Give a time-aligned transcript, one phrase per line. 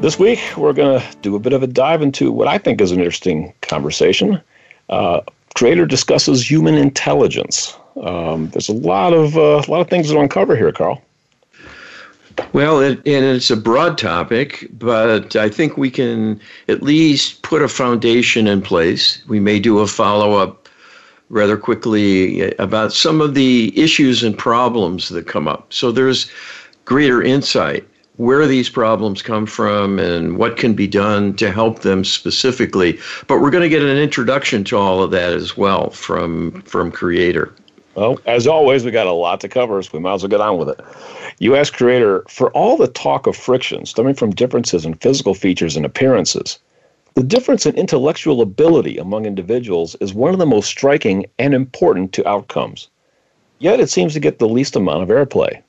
[0.00, 2.82] This week, we're going to do a bit of a dive into what I think
[2.82, 4.40] is an interesting conversation.
[4.90, 5.22] Uh,
[5.54, 7.74] Creator discusses human intelligence.
[8.02, 11.02] Um, there's a lot of uh, a lot of things to uncover here, Carl.
[12.52, 17.62] Well, it, and it's a broad topic, but I think we can at least put
[17.62, 19.26] a foundation in place.
[19.26, 20.68] We may do a follow up
[21.30, 25.72] rather quickly about some of the issues and problems that come up.
[25.72, 26.30] So there's
[26.84, 32.04] greater insight where these problems come from and what can be done to help them
[32.04, 32.98] specifically.
[33.26, 36.90] But we're going to get an introduction to all of that as well from from
[36.90, 37.52] Creator.
[37.94, 40.40] Well, as always, we got a lot to cover, so we might as well get
[40.40, 40.80] on with it.
[41.38, 45.76] You ask Creator for all the talk of friction stemming from differences in physical features
[45.76, 46.58] and appearances.
[47.14, 52.12] The difference in intellectual ability among individuals is one of the most striking and important
[52.12, 52.88] to outcomes.
[53.58, 55.62] Yet it seems to get the least amount of airplay.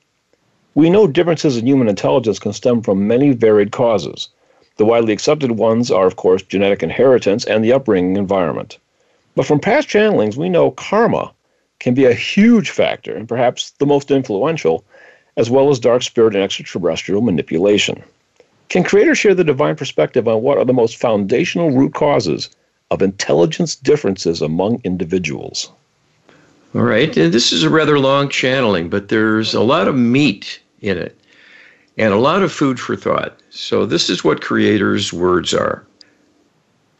[0.78, 4.28] We know differences in human intelligence can stem from many varied causes.
[4.76, 8.78] The widely accepted ones are, of course, genetic inheritance and the upbringing environment.
[9.34, 11.32] But from past channelings, we know karma
[11.80, 14.84] can be a huge factor and perhaps the most influential,
[15.36, 18.00] as well as dark spirit and extraterrestrial manipulation.
[18.68, 22.50] Can creators share the divine perspective on what are the most foundational root causes
[22.92, 25.72] of intelligence differences among individuals?
[26.72, 30.60] All right, and this is a rather long channeling, but there's a lot of meat
[30.80, 31.18] in it
[31.98, 33.36] and a lot of food for thought.
[33.50, 35.84] So, this is what creators' words are.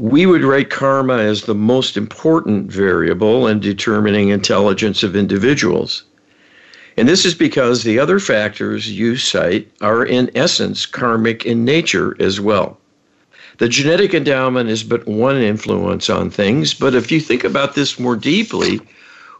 [0.01, 6.03] We would rate karma as the most important variable in determining intelligence of individuals.
[6.97, 12.17] And this is because the other factors you cite are, in essence, karmic in nature
[12.21, 12.77] as well.
[13.59, 18.01] The genetic endowment is but one influence on things, but if you think about this
[18.01, 18.81] more deeply,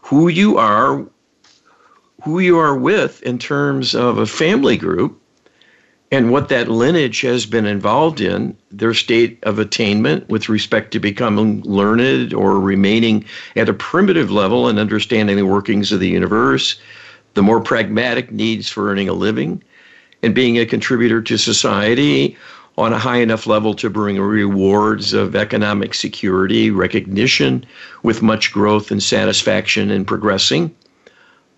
[0.03, 1.05] who you are
[2.23, 5.21] who you are with in terms of a family group
[6.11, 10.99] and what that lineage has been involved in, their state of attainment with respect to
[10.99, 13.23] becoming learned or remaining
[13.55, 16.79] at a primitive level and understanding the workings of the universe,
[17.35, 19.63] the more pragmatic needs for earning a living,
[20.23, 22.35] and being a contributor to society
[22.77, 27.63] on a high enough level to bring rewards of economic security, recognition,
[28.01, 30.73] with much growth and satisfaction in progressing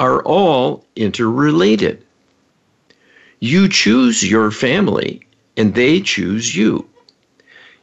[0.01, 2.03] are all interrelated.
[3.39, 5.21] You choose your family,
[5.55, 6.87] and they choose you.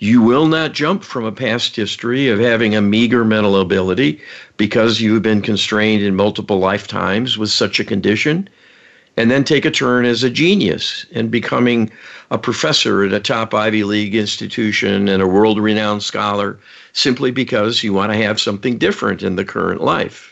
[0.01, 4.21] You will not jump from a past history of having a meager mental ability
[4.57, 8.49] because you've been constrained in multiple lifetimes with such a condition,
[9.17, 11.89] and then take a turn as a genius and becoming
[12.33, 16.59] a professor at a top Ivy League institution and a world renowned scholar
[16.93, 20.28] simply because you want to have something different in the current life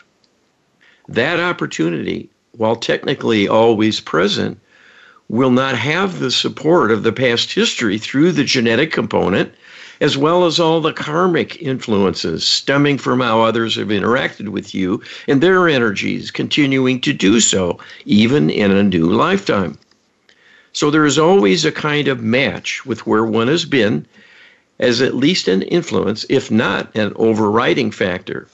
[1.09, 4.59] that opportunity, while technically always present,
[5.29, 9.53] will not have the support of the past history through the genetic component,
[9.99, 15.01] as well as all the karmic influences stemming from how others have interacted with you
[15.27, 19.77] and their energies continuing to do so, even in a new lifetime.
[20.71, 24.05] So there is always a kind of match with where one has been
[24.79, 28.47] as at least an influence, if not an overriding factor.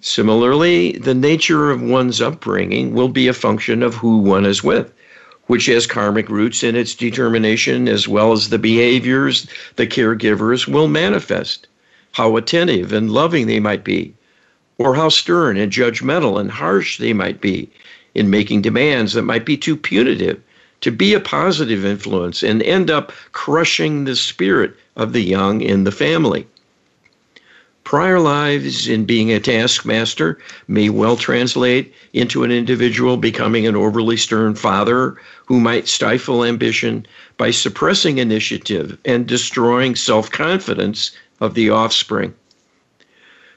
[0.00, 4.92] Similarly, the nature of one's upbringing will be a function of who one is with,
[5.48, 10.86] which has karmic roots in its determination as well as the behaviors the caregivers will
[10.86, 11.66] manifest,
[12.12, 14.14] how attentive and loving they might be,
[14.78, 17.68] or how stern and judgmental and harsh they might be
[18.14, 20.40] in making demands that might be too punitive
[20.80, 25.82] to be a positive influence and end up crushing the spirit of the young in
[25.82, 26.46] the family.
[27.88, 30.36] Prior lives in being a taskmaster
[30.68, 37.06] may well translate into an individual becoming an overly stern father who might stifle ambition
[37.38, 42.34] by suppressing initiative and destroying self confidence of the offspring.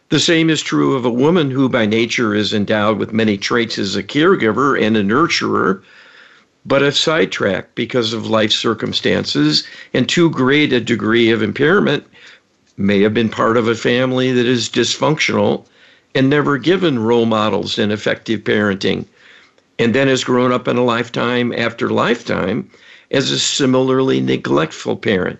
[0.08, 3.78] The same is true of a woman who, by nature, is endowed with many traits
[3.78, 5.82] as a caregiver and a nurturer,
[6.66, 12.06] but if sidetracked because of life circumstances and too great a degree of impairment,
[12.82, 15.66] may have been part of a family that is dysfunctional
[16.14, 19.06] and never given role models in effective parenting,
[19.80, 22.70] and then has grown up in a lifetime after lifetime
[23.12, 25.40] as a similarly neglectful parent.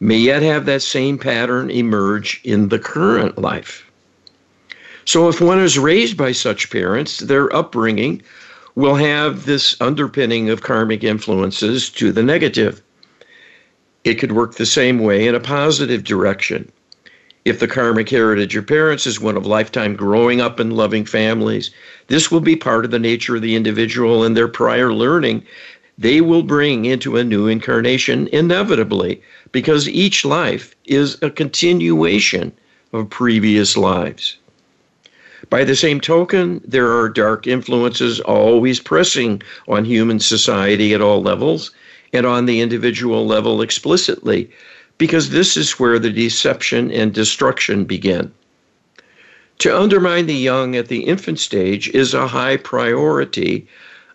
[0.00, 3.90] may yet have that same pattern emerge in the current life.
[5.04, 8.22] So, if one is raised by such parents, their upbringing
[8.74, 12.82] will have this underpinning of karmic influences to the negative.
[14.04, 16.70] It could work the same way in a positive direction.
[17.44, 21.70] If the karmic heritage of parents is one of lifetime growing up in loving families,
[22.08, 25.44] this will be part of the nature of the individual and their prior learning
[25.96, 29.22] they will bring into a new incarnation inevitably
[29.52, 32.52] because each life is a continuation
[32.92, 34.36] of previous lives.
[35.50, 41.22] By the same token, there are dark influences always pressing on human society at all
[41.22, 41.70] levels
[42.14, 44.48] and on the individual level explicitly,
[44.96, 48.32] because this is where the deception and destruction begin.
[49.58, 53.66] To undermine the young at the infant stage is a high priority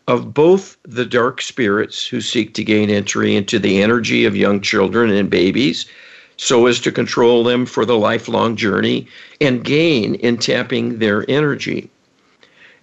[0.08, 4.60] of both the dark spirits who seek to gain entry into the energy of young
[4.62, 5.86] children and babies
[6.38, 9.06] so as to control them for the lifelong journey
[9.42, 11.90] and gain in tapping their energy.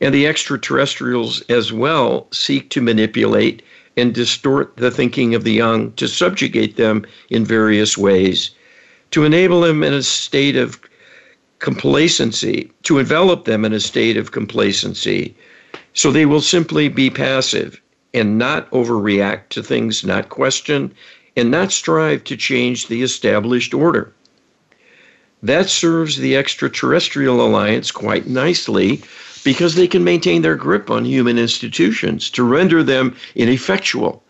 [0.00, 3.62] And the extraterrestrials as well seek to manipulate
[3.96, 8.50] and distort the thinking of the young to subjugate them in various ways,
[9.10, 10.80] to enable them in a state of
[11.58, 15.34] complacency, to envelop them in a state of complacency.
[15.94, 17.80] So they will simply be passive
[18.12, 20.92] and not overreact to things not question,
[21.36, 24.12] and not strive to change the established order.
[25.42, 29.02] That serves the extraterrestrial alliance quite nicely
[29.46, 34.20] because they can maintain their grip on human institutions to render them ineffectual,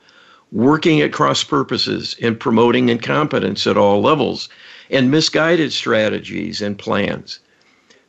[0.53, 4.51] working at cross purposes and promoting incompetence at all levels,
[4.91, 7.39] and misguided strategies and plans.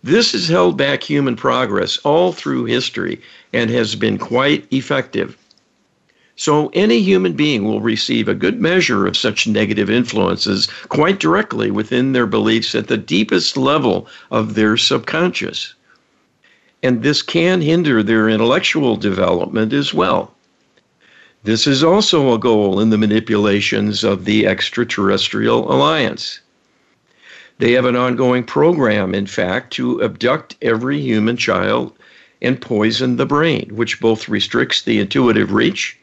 [0.03, 3.21] This has held back human progress all through history
[3.53, 5.37] and has been quite effective.
[6.35, 11.71] So any human being will receive a good measure of such negative influences quite directly
[11.71, 15.73] within their beliefs at the deepest level of their subconscious.
[16.83, 20.33] And this can hinder their intellectual development as well.
[21.43, 26.41] This is also a goal in the manipulations of the extraterrestrial alliance.
[27.59, 31.93] They have an ongoing program, in fact, to abduct every human child
[32.41, 35.97] and poison the brain, which both restricts the intuitive reach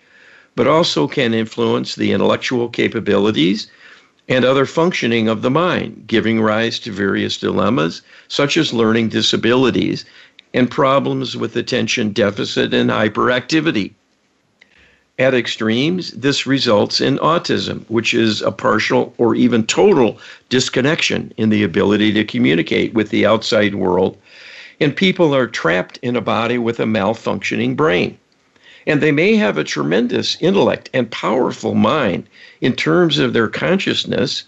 [0.57, 3.67] but also can influence the intellectual capabilities
[4.29, 10.05] and other functioning of the mind, giving rise to various dilemmas such as learning disabilities
[10.55, 13.93] and problems with attention deficit and hyperactivity.
[15.19, 20.19] At extremes, this results in autism, which is a partial or even total
[20.49, 24.17] disconnection in the ability to communicate with the outside world,
[24.81, 28.19] and people are trapped in a body with a malfunctioning brain.
[28.87, 32.27] And they may have a tremendous intellect and powerful mind
[32.61, 34.45] in terms of their consciousness,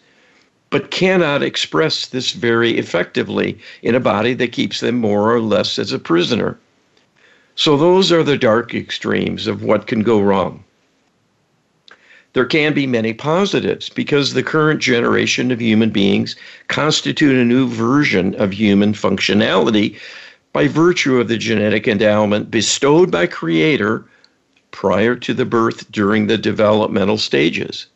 [0.71, 5.79] but cannot express this very effectively in a body that keeps them more or less
[5.79, 6.59] as a prisoner.
[7.55, 10.63] So, those are the dark extremes of what can go wrong.
[12.37, 16.37] There can be many positives because the current generation of human beings
[16.69, 19.97] constitute a new version of human functionality
[20.53, 24.05] by virtue of the genetic endowment bestowed by Creator
[24.71, 27.87] prior to the birth during the developmental stages.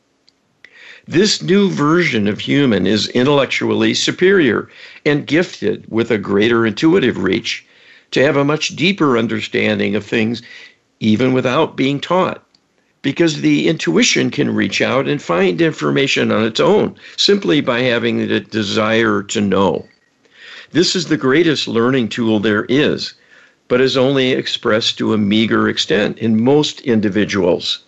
[1.10, 4.68] This new version of human is intellectually superior
[5.04, 7.64] and gifted with a greater intuitive reach
[8.12, 10.40] to have a much deeper understanding of things
[11.00, 12.46] even without being taught.
[13.02, 18.28] Because the intuition can reach out and find information on its own simply by having
[18.28, 19.88] the desire to know.
[20.70, 23.14] This is the greatest learning tool there is
[23.66, 27.80] but is only expressed to a meager extent in most individuals.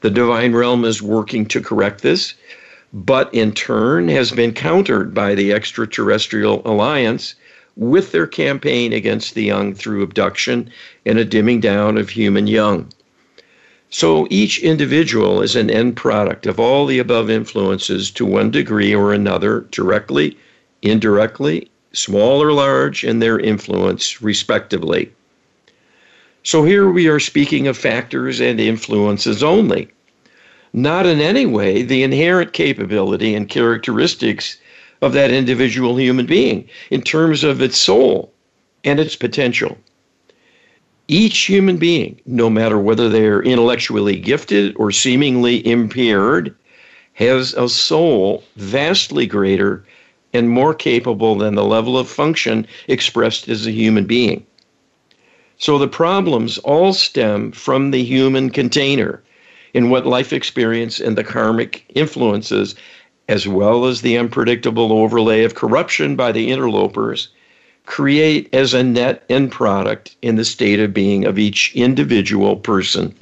[0.00, 2.34] The divine realm is working to correct this,
[2.92, 7.34] but in turn has been countered by the extraterrestrial alliance
[7.76, 10.70] with their campaign against the young through abduction
[11.04, 12.88] and a dimming down of human young.
[13.90, 18.94] So each individual is an end product of all the above influences to one degree
[18.94, 20.36] or another, directly,
[20.82, 25.10] indirectly, small or large, and their influence, respectively.
[26.48, 29.88] So here we are speaking of factors and influences only,
[30.72, 34.56] not in any way the inherent capability and characteristics
[35.02, 38.32] of that individual human being in terms of its soul
[38.82, 39.76] and its potential.
[41.06, 46.54] Each human being, no matter whether they're intellectually gifted or seemingly impaired,
[47.12, 49.84] has a soul vastly greater
[50.32, 54.46] and more capable than the level of function expressed as a human being.
[55.58, 59.22] So the problems all stem from the human container
[59.74, 62.74] in what life experience and the karmic influences
[63.28, 67.28] as well as the unpredictable overlay of corruption by the interlopers,
[67.84, 73.14] create as a net end product in the state of being of each individual person.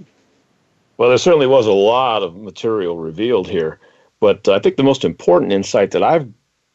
[0.97, 3.79] Well, there certainly was a lot of material revealed here,
[4.21, 6.27] but I think the most important insight that I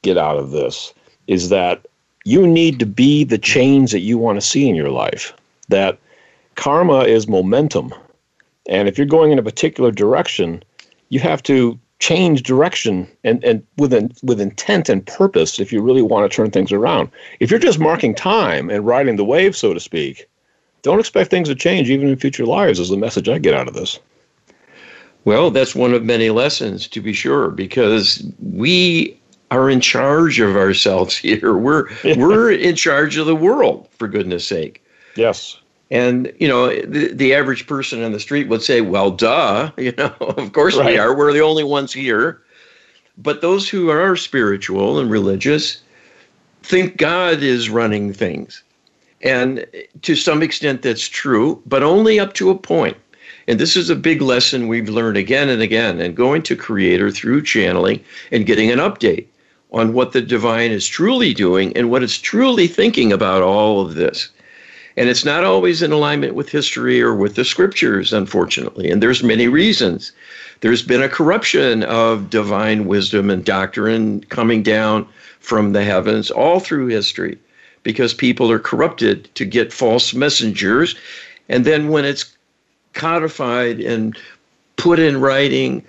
[0.04, 0.94] get out of this
[1.28, 1.86] is that
[2.26, 5.34] you need to be the change that you want to see in your life.
[5.72, 5.98] That
[6.56, 7.94] karma is momentum.
[8.70, 10.64] And if you're going in a particular direction,
[11.10, 15.82] you have to change direction and, and with, an, with intent and purpose if you
[15.82, 17.10] really want to turn things around.
[17.40, 20.28] If you're just marking time and riding the wave, so to speak,
[20.82, 23.68] don't expect things to change even in future lives, is the message I get out
[23.68, 24.00] of this.
[25.26, 29.16] Well, that's one of many lessons, to be sure, because we
[29.52, 31.56] are in charge of ourselves here.
[31.56, 31.88] We're
[32.18, 34.84] we're in charge of the world, for goodness sake.
[35.16, 35.61] Yes.
[35.92, 39.94] And you know, the, the average person in the street would say, "Well, duh, you
[39.98, 40.94] know, of course right.
[40.94, 41.16] we are.
[41.16, 42.42] We're the only ones here."
[43.18, 45.84] But those who are spiritual and religious
[46.64, 48.64] think God is running things.
[49.22, 49.66] And
[50.02, 52.98] to some extent that's true, but only up to a point.
[53.48, 56.00] And this is a big lesson we've learned again and again.
[56.00, 59.28] And going to Creator through channeling and getting an update
[59.72, 63.96] on what the divine is truly doing and what it's truly thinking about all of
[63.96, 64.30] this.
[64.98, 68.90] And it's not always in alignment with history or with the scriptures, unfortunately.
[68.92, 70.12] And there's many reasons.
[70.62, 75.08] There's been a corruption of divine wisdom and doctrine coming down
[75.40, 77.38] from the heavens all through history
[77.84, 80.96] because people are corrupted to get false messengers.
[81.50, 82.36] And then when it's
[82.94, 84.18] codified and
[84.76, 85.84] put in writing,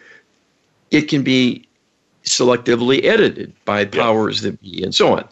[0.90, 1.66] it can be
[2.24, 5.28] selectively edited by powers that be and so on.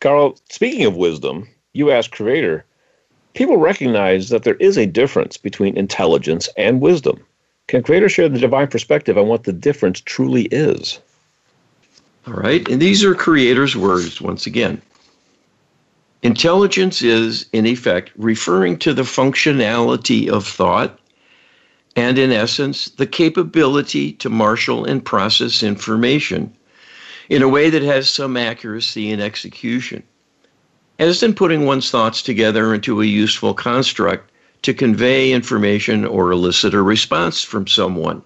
[0.00, 2.64] Carl, speaking of wisdom, you ask Creator,
[3.34, 7.22] people recognize that there is a difference between intelligence and wisdom.
[7.68, 10.98] Can Creator share the divine perspective on what the difference truly is?
[12.26, 14.80] All right, and these are Creator's words once again.
[16.22, 20.98] Intelligence is, in effect, referring to the functionality of thought
[21.94, 26.52] and, in essence, the capability to marshal and process information
[27.28, 30.02] in a way that has some accuracy in execution
[30.98, 34.30] as in putting one's thoughts together into a useful construct
[34.62, 38.22] to convey information or elicit a response from someone.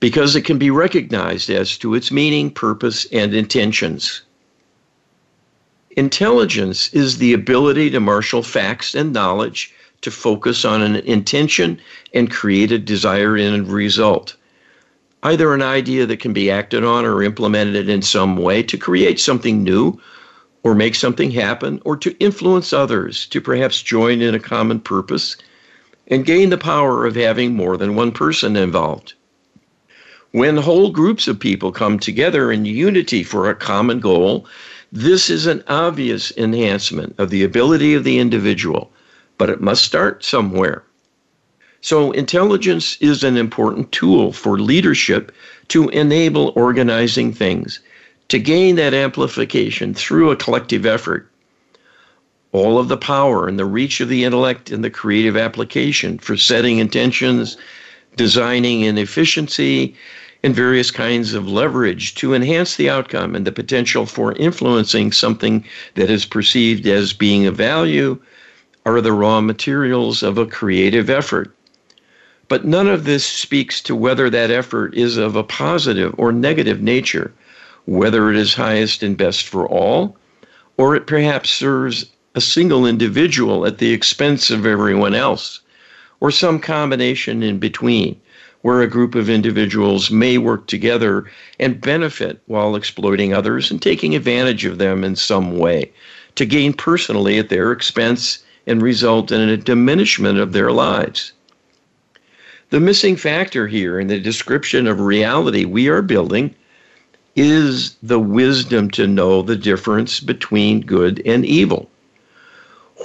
[0.00, 4.22] Because it can be recognized as to its meaning, purpose, and intentions.
[5.96, 11.80] Intelligence is the ability to marshal facts and knowledge to focus on an intention
[12.14, 14.36] and create a desired end result.
[15.24, 19.18] Either an idea that can be acted on or implemented in some way to create
[19.18, 19.98] something new
[20.68, 25.34] or make something happen, or to influence others to perhaps join in a common purpose
[26.08, 29.14] and gain the power of having more than one person involved.
[30.32, 34.46] When whole groups of people come together in unity for a common goal,
[34.92, 38.92] this is an obvious enhancement of the ability of the individual,
[39.38, 40.82] but it must start somewhere.
[41.80, 45.32] So, intelligence is an important tool for leadership
[45.68, 47.80] to enable organizing things
[48.28, 51.30] to gain that amplification through a collective effort.
[52.52, 56.36] All of the power and the reach of the intellect and the creative application for
[56.36, 57.56] setting intentions,
[58.16, 59.94] designing in efficiency,
[60.42, 65.64] and various kinds of leverage to enhance the outcome and the potential for influencing something
[65.94, 68.18] that is perceived as being of value
[68.86, 71.54] are the raw materials of a creative effort.
[72.46, 76.80] But none of this speaks to whether that effort is of a positive or negative
[76.80, 77.32] nature
[77.88, 80.14] whether it is highest and best for all,
[80.76, 82.04] or it perhaps serves
[82.34, 85.60] a single individual at the expense of everyone else,
[86.20, 88.14] or some combination in between,
[88.60, 91.24] where a group of individuals may work together
[91.58, 95.90] and benefit while exploiting others and taking advantage of them in some way
[96.34, 101.32] to gain personally at their expense and result in a diminishment of their lives.
[102.68, 106.54] The missing factor here in the description of reality we are building
[107.38, 111.88] is the wisdom to know the difference between good and evil.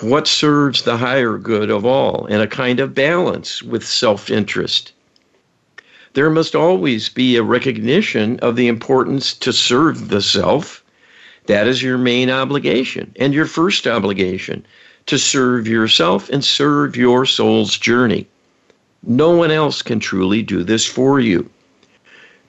[0.01, 4.91] What serves the higher good of all, and a kind of balance with self interest.
[6.13, 10.83] There must always be a recognition of the importance to serve the self.
[11.45, 14.65] That is your main obligation and your first obligation
[15.05, 18.27] to serve yourself and serve your soul's journey.
[19.05, 21.49] No one else can truly do this for you.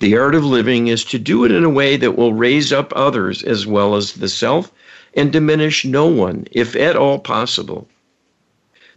[0.00, 2.92] The art of living is to do it in a way that will raise up
[2.96, 4.72] others as well as the self
[5.14, 7.86] and diminish no one, if at all possible.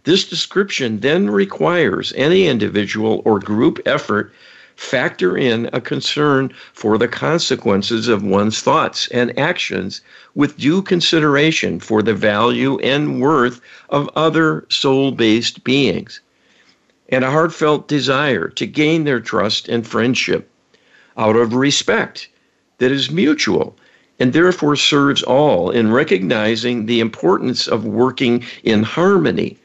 [0.02, 4.32] This description then requires any individual or group effort
[4.74, 10.00] factor in a concern for the consequences of one's thoughts and actions
[10.34, 16.20] with due consideration for the value and worth of other soul based beings,
[17.08, 20.50] and a heartfelt desire to gain their trust and friendship
[21.18, 22.28] out of respect
[22.78, 23.76] that is mutual
[24.20, 29.56] and therefore serves all in recognizing the importance of working in harmony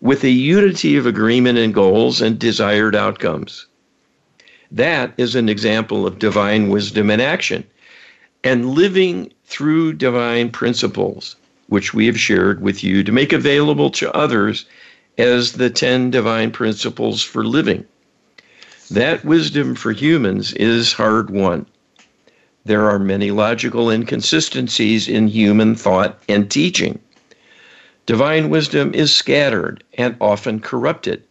[0.00, 3.66] with a unity of agreement and goals and desired outcomes.
[4.70, 7.64] That is an example of divine wisdom in action
[8.42, 11.36] and living through divine principles,
[11.68, 14.64] which we have shared with you to make available to others
[15.18, 17.84] as the 10 divine principles for living.
[18.92, 21.66] That wisdom for humans is hard won.
[22.64, 26.98] There are many logical inconsistencies in human thought and teaching.
[28.06, 31.22] Divine wisdom is scattered and often corrupted.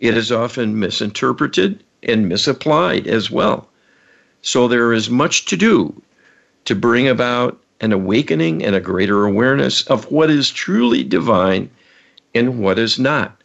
[0.00, 3.70] It is often misinterpreted and misapplied as well.
[4.42, 6.02] So there is much to do
[6.66, 11.70] to bring about an awakening and a greater awareness of what is truly divine
[12.34, 13.40] and what is not,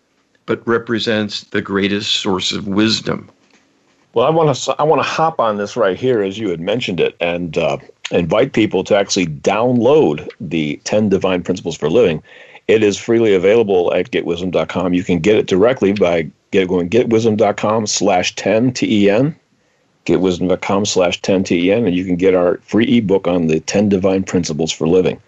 [0.45, 3.29] but represents the greatest source of wisdom.
[4.13, 6.59] Well, I want to I want to hop on this right here as you had
[6.59, 7.77] mentioned it, and uh,
[8.11, 12.23] invite people to actually download the Ten Divine Principles for Living.
[12.67, 14.93] It is freely available at getwisdom.com.
[14.93, 19.35] You can get it directly by get going getwisdom.com slash 10 T-E-N,
[20.05, 24.23] getwisdom.com slash 10 T-E-N, and you can get our free ebook on the 10 Divine
[24.23, 25.21] Principles for Living.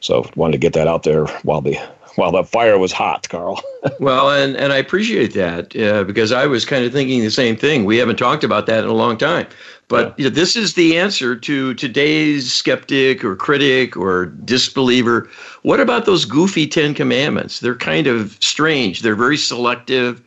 [0.00, 1.78] So wanted to get that out there while the
[2.20, 3.62] while the fire was hot, Carl.
[3.98, 7.56] well, and, and I appreciate that uh, because I was kind of thinking the same
[7.56, 7.86] thing.
[7.86, 9.46] We haven't talked about that in a long time.
[9.88, 10.14] But yeah.
[10.18, 15.30] you know, this is the answer to today's skeptic or critic or disbeliever.
[15.62, 17.60] What about those goofy Ten Commandments?
[17.60, 19.00] They're kind of strange.
[19.00, 20.22] They're very selective.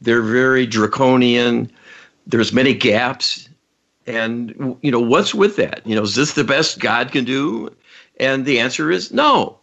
[0.00, 1.68] They're very draconian.
[2.28, 3.48] There's many gaps.
[4.06, 5.84] And you know, what's with that?
[5.84, 7.74] You know, is this the best God can do?
[8.20, 9.58] And the answer is no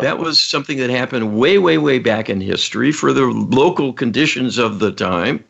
[0.00, 4.58] that was something that happened way, way, way back in history for the local conditions
[4.58, 5.44] of the time.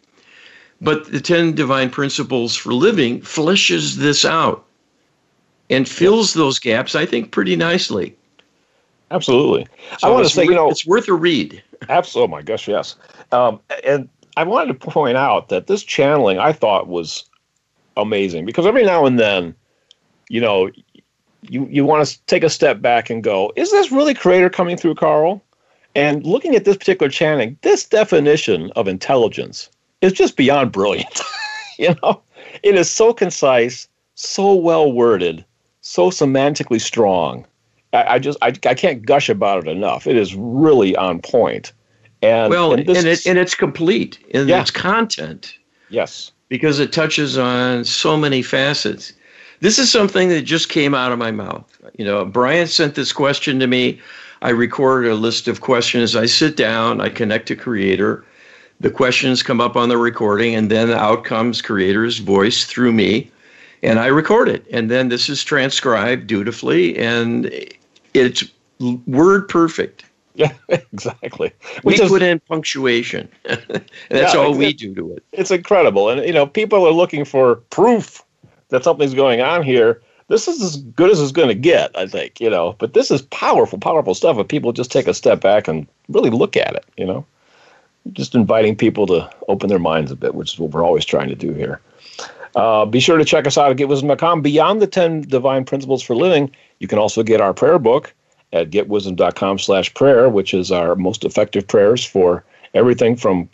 [0.81, 4.65] But the 10 divine principles for living fleshes this out
[5.71, 8.17] and fills those gaps, I think, pretty nicely.
[9.11, 9.67] Absolutely.
[9.99, 11.63] So I want to say, you know, it's worth a read.
[11.89, 12.33] Absolutely.
[12.33, 12.97] Oh, my gosh, yes.
[13.33, 17.25] Um, and I wanted to point out that this channeling I thought was
[17.97, 19.55] amazing because every now and then,
[20.29, 20.71] you know,
[21.43, 24.77] you you want to take a step back and go, is this really creator coming
[24.77, 25.43] through, Carl?
[25.95, 29.71] And looking at this particular chanting, this definition of intelligence
[30.01, 31.21] is just beyond brilliant.
[31.79, 32.23] you know,
[32.63, 35.45] it is so concise, so well worded,
[35.81, 37.47] so semantically strong.
[37.93, 40.07] I, I just I, I can't gush about it enough.
[40.07, 41.73] It is really on point.
[42.21, 44.61] And well, and, and, it, and it's complete in yeah.
[44.61, 45.57] its content.
[45.89, 49.13] Yes, because it touches on so many facets.
[49.61, 51.65] This is something that just came out of my mouth.
[51.97, 54.01] You know, Brian sent this question to me.
[54.41, 56.15] I record a list of questions.
[56.15, 58.25] I sit down, I connect to Creator.
[58.81, 63.29] The questions come up on the recording, and then out comes Creator's voice through me,
[63.83, 64.65] and I record it.
[64.71, 67.53] And then this is transcribed dutifully, and
[68.15, 68.45] it's
[69.07, 70.05] word perfect.
[70.39, 71.53] Yeah, exactly.
[71.83, 73.29] We Which put is, in punctuation.
[73.43, 75.25] that's yeah, all we do to it.
[75.33, 76.11] It's incredible.
[76.11, 78.23] And, you know, people are looking for proof
[78.69, 80.01] that something's going on here.
[80.29, 82.77] This is as good as it's going to get, I think, you know.
[82.79, 84.39] But this is powerful, powerful stuff.
[84.39, 87.25] If people just take a step back and really look at it, you know,
[88.13, 91.29] just inviting people to open their minds a bit, which is what we're always trying
[91.29, 91.81] to do here.
[92.57, 94.43] Uh, be sure to check us out at getwisdom.com.
[94.43, 98.13] Beyond the 10 divine principles for living, you can also get our prayer book
[98.53, 103.49] at getwisdom.com slash prayer, which is our most effective prayers for everything from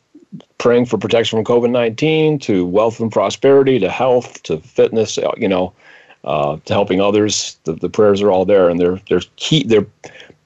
[0.59, 5.31] praying for protection from COVID 19 to wealth and prosperity to health to fitness, uh,
[5.37, 5.73] you know,
[6.25, 7.59] uh, to helping others.
[7.65, 9.87] The, the prayers are all there and they're, they're, key, they're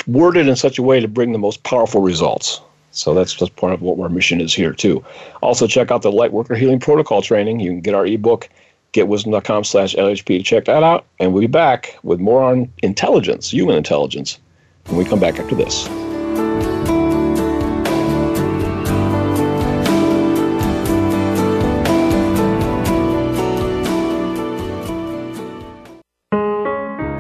[0.07, 2.61] worded in such a way to bring the most powerful results.
[2.91, 5.05] So that's just part of what our mission is here, too.
[5.41, 7.61] Also, check out the Lightworker Healing Protocol training.
[7.61, 8.49] You can get our ebook,
[8.93, 11.05] getwisdom.com slash LHP to check that out.
[11.21, 14.39] And we'll be back with more on intelligence, human intelligence,
[14.87, 15.87] when we come back after this.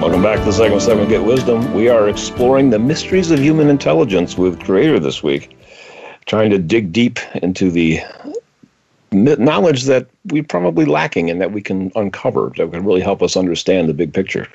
[0.00, 1.72] Welcome back to the second segment, Get Wisdom.
[1.72, 5.56] We are exploring the mysteries of human intelligence with Creator this week,
[6.26, 8.00] trying to dig deep into the
[9.12, 13.36] knowledge that we're probably lacking and that we can uncover that can really help us
[13.36, 14.48] understand the big picture.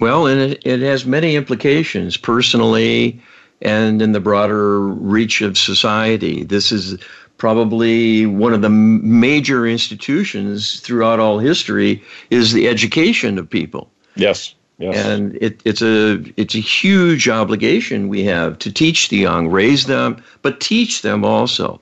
[0.00, 3.20] Well, and it, it has many implications personally
[3.60, 6.44] and in the broader reach of society.
[6.44, 6.98] This is
[7.38, 13.90] probably one of the major institutions throughout all history is the education of people.
[14.18, 14.54] Yes.
[14.78, 14.96] Yes.
[15.06, 19.86] And it, it's a it's a huge obligation we have to teach the young, raise
[19.86, 21.80] them, but teach them also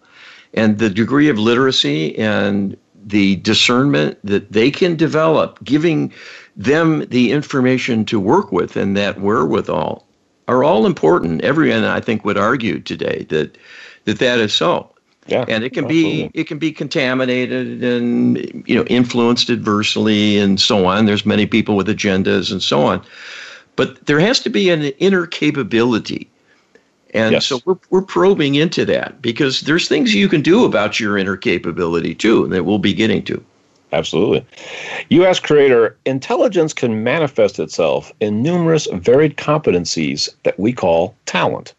[0.56, 6.12] and the degree of literacy and the discernment that they can develop, giving
[6.56, 10.04] them the information to work with and that wherewithal
[10.48, 11.42] are all important.
[11.42, 13.58] Everyone, I think, would argue today that
[14.04, 14.90] that, that is so.
[15.28, 16.28] Yeah, and it can absolutely.
[16.28, 18.36] be it can be contaminated and
[18.66, 21.06] you know influenced adversely and so on.
[21.06, 23.04] There's many people with agendas and so on,
[23.74, 26.30] but there has to be an inner capability
[27.16, 27.46] and yes.
[27.46, 31.36] so we're, we're probing into that because there's things you can do about your inner
[31.36, 33.42] capability too that we'll be getting to.
[33.92, 34.44] Absolutely.
[35.08, 41.72] You ask Creator, intelligence can manifest itself in numerous varied competencies that we call talent.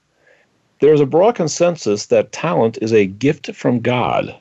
[0.80, 4.36] There is a broad consensus that talent is a gift from God.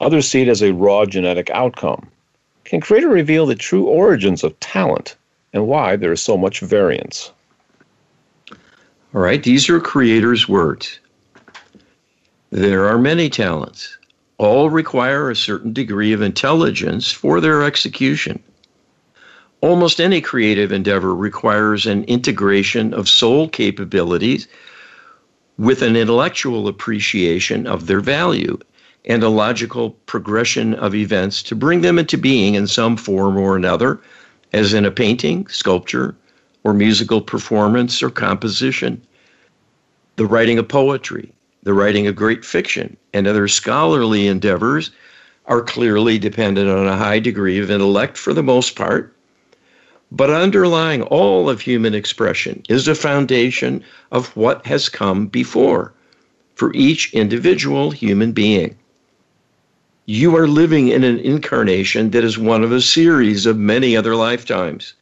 [0.00, 2.08] Others see it as a raw genetic outcome.
[2.64, 5.16] Can Creator reveal the true origins of talent
[5.52, 7.32] and why there is so much variance?
[9.14, 10.98] All right, these are creators' words.
[12.50, 13.98] There are many talents.
[14.38, 18.42] All require a certain degree of intelligence for their execution.
[19.60, 24.48] Almost any creative endeavor requires an integration of soul capabilities
[25.58, 28.58] with an intellectual appreciation of their value
[29.06, 33.54] and a logical progression of events to bring them into being in some form or
[33.54, 34.00] another,
[34.52, 36.16] as in a painting, sculpture,
[36.64, 39.00] or musical performance or composition,
[40.16, 41.30] the writing of poetry,
[41.62, 44.90] the writing of great fiction, and other scholarly endeavors
[45.46, 49.13] are clearly dependent on a high degree of intellect for the most part.
[50.16, 55.92] But underlying all of human expression is a foundation of what has come before
[56.54, 58.76] for each individual human being.
[60.06, 64.14] You are living in an incarnation that is one of a series of many other
[64.14, 64.94] lifetimes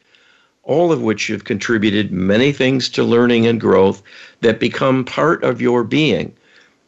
[0.62, 4.02] all of which have contributed many things to learning and growth
[4.40, 6.32] that become part of your being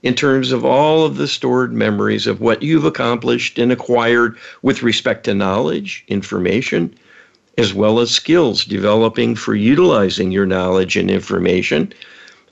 [0.03, 4.83] in terms of all of the stored memories of what you've accomplished and acquired with
[4.83, 6.95] respect to knowledge, information,
[7.57, 11.93] as well as skills developing for utilizing your knowledge and information,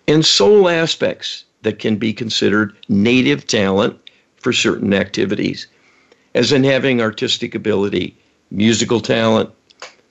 [0.07, 3.99] and soul aspects that can be considered native talent
[4.37, 5.67] for certain activities,
[6.35, 8.17] as in having artistic ability,
[8.51, 9.51] musical talent,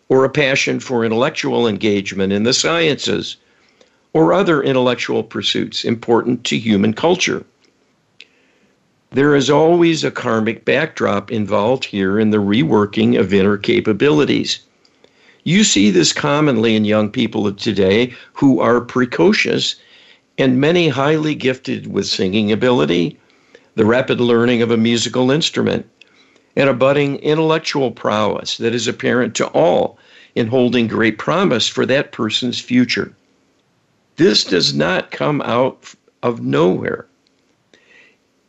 [0.09, 3.37] or a passion for intellectual engagement in the sciences
[4.13, 7.45] or other intellectual pursuits important to human culture.
[9.11, 14.59] There is always a karmic backdrop involved here in the reworking of inner capabilities.
[15.43, 19.75] You see this commonly in young people of today who are precocious
[20.37, 23.19] and many highly gifted with singing ability,
[23.75, 25.87] the rapid learning of a musical instrument,
[26.55, 29.97] and a budding intellectual prowess that is apparent to all
[30.35, 33.13] in holding great promise for that person's future.
[34.17, 37.07] This does not come out of nowhere.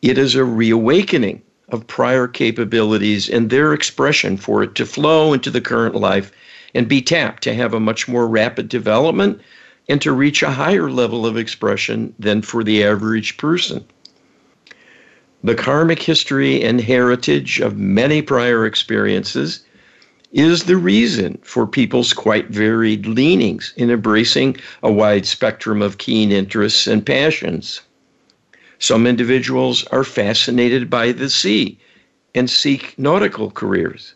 [0.03, 5.51] It is a reawakening of prior capabilities and their expression for it to flow into
[5.51, 6.33] the current life
[6.75, 9.41] and be tapped to have a much more rapid development
[9.89, 13.85] and to reach a higher level of expression than for the average person.
[15.45, 19.65] The karmic history and heritage of many prior experiences
[20.33, 26.33] is the reason for people's quite varied leanings in embracing a wide spectrum of keen
[26.33, 27.83] interests and passions.
[28.79, 31.79] Some individuals are fascinated by the sea
[32.35, 34.15] and seek nautical careers.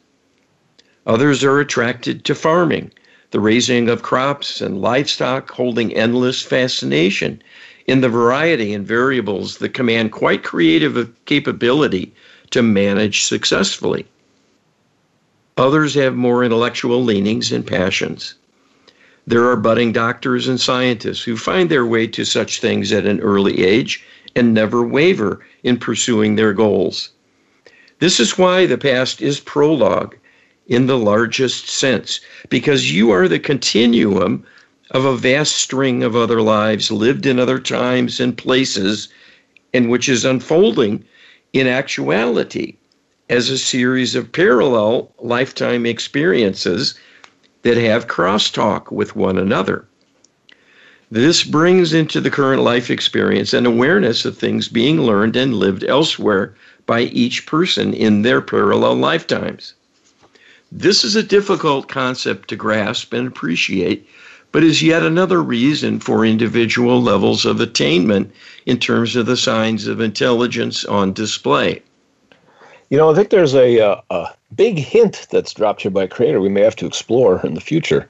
[1.06, 2.90] Others are attracted to farming,
[3.30, 7.40] the raising of crops and livestock holding endless fascination
[7.86, 12.12] in the variety and variables that command quite creative capability
[12.50, 14.04] to manage successfully.
[15.56, 18.34] Others have more intellectual leanings and passions.
[19.28, 23.20] There are budding doctors and scientists who find their way to such things at an
[23.20, 27.10] early age and never waver in pursuing their goals.
[28.00, 30.16] This is why the past is prologue
[30.66, 34.44] in the largest sense, because you are the continuum
[34.90, 39.08] of a vast string of other lives lived in other times and places,
[39.72, 41.04] and which is unfolding
[41.52, 42.74] in actuality
[43.28, 46.94] as a series of parallel lifetime experiences
[47.62, 49.84] that have crosstalk with one another.
[51.10, 55.84] This brings into the current life experience an awareness of things being learned and lived
[55.84, 56.54] elsewhere
[56.86, 59.74] by each person in their parallel lifetimes.
[60.72, 64.08] This is a difficult concept to grasp and appreciate,
[64.52, 68.32] but is yet another reason for individual levels of attainment
[68.66, 71.82] in terms of the signs of intelligence on display.
[72.90, 76.06] You know, I think there's a, a, uh, a big hint that's dropped here by
[76.06, 78.08] Creator we may have to explore in the future.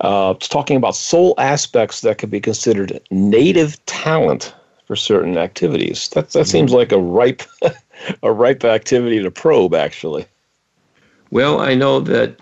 [0.00, 4.54] Uh, it's talking about soul aspects that could be considered native talent
[4.86, 6.08] for certain activities.
[6.10, 6.78] That that seems mm-hmm.
[6.78, 7.42] like a ripe
[8.22, 10.26] a ripe activity to probe, actually.
[11.30, 12.36] Well, I know that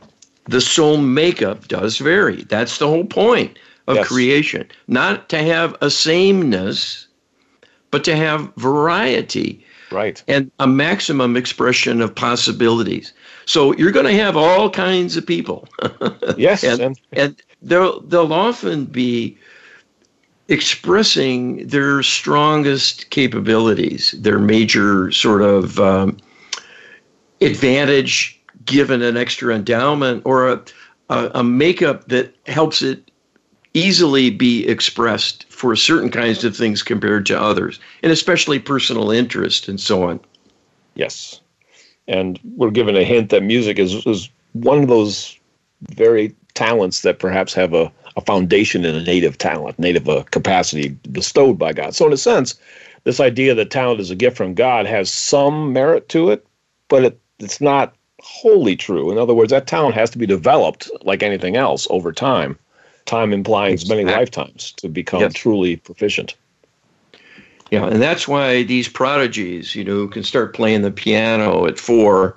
[0.47, 2.45] the soul makeup does vary.
[2.45, 4.09] That's the whole point of yes.
[4.09, 4.67] creation.
[4.87, 7.07] Not to have a sameness,
[7.91, 9.65] but to have variety.
[9.91, 10.23] Right.
[10.29, 13.13] And a maximum expression of possibilities.
[13.47, 15.69] So you're going to have all kinds of people.
[16.37, 16.63] yes.
[16.63, 19.39] and, and, and they'll, they'll often be
[20.49, 26.17] expressing their strongest capabilities, their major sort of um,
[27.41, 28.38] advantage
[28.69, 30.63] given an extra endowment or a,
[31.09, 33.11] a, a makeup that helps it
[33.75, 39.69] easily be expressed for certain kinds of things compared to others, and especially personal interest
[39.69, 40.21] and so on.
[40.95, 41.41] Yes.
[42.07, 45.37] And we're given a hint that music is, is one of those
[45.91, 50.89] very talents that perhaps have a, a foundation in a native talent, native uh, capacity
[51.13, 51.95] bestowed by God.
[51.95, 52.59] So, in a sense,
[53.05, 56.47] this idea that talent is a gift from God has some merit to it,
[56.89, 57.95] but it, it's not
[58.29, 59.11] wholly true.
[59.11, 62.59] In other words, that talent has to be developed like anything else over time.
[63.07, 65.33] Time implies many lifetimes to become yes.
[65.33, 66.37] truly proficient.
[67.71, 72.37] Yeah, and that's why these prodigies, you know, can start playing the piano at four.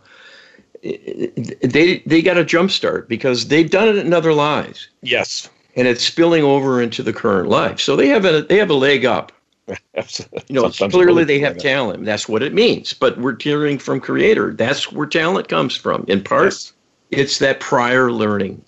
[0.82, 4.90] They they got a jump start because they've done it in other lives.
[5.02, 7.80] Yes, and it's spilling over into the current life.
[7.80, 9.32] So they have a they have a leg up.
[10.48, 12.06] You know, clearly they have talent.
[12.06, 12.94] That's what it means.
[12.94, 14.54] But we're hearing from Creator.
[14.54, 16.06] That's where talent comes from.
[16.08, 16.74] In part, yes.
[17.12, 18.64] it's that prior learning.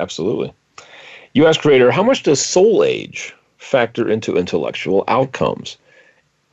[0.00, 0.52] Absolutely.
[1.34, 5.76] You ask Creator, how much does soul age factor into intellectual outcomes?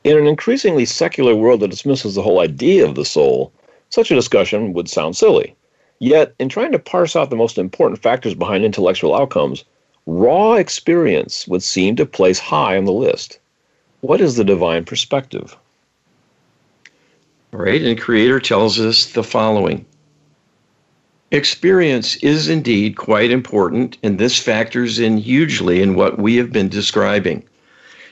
[0.04, 3.52] In an increasingly secular world that dismisses the whole idea of the soul,
[3.90, 5.56] such a discussion would sound silly.
[5.98, 9.64] Yet, in trying to parse out the most important factors behind intellectual outcomes,
[10.06, 13.40] raw experience would seem to place high on the list.
[14.00, 15.56] What is the divine perspective?
[17.52, 19.86] All right, and Creator tells us the following
[21.30, 26.68] Experience is indeed quite important, and this factors in hugely in what we have been
[26.68, 27.42] describing.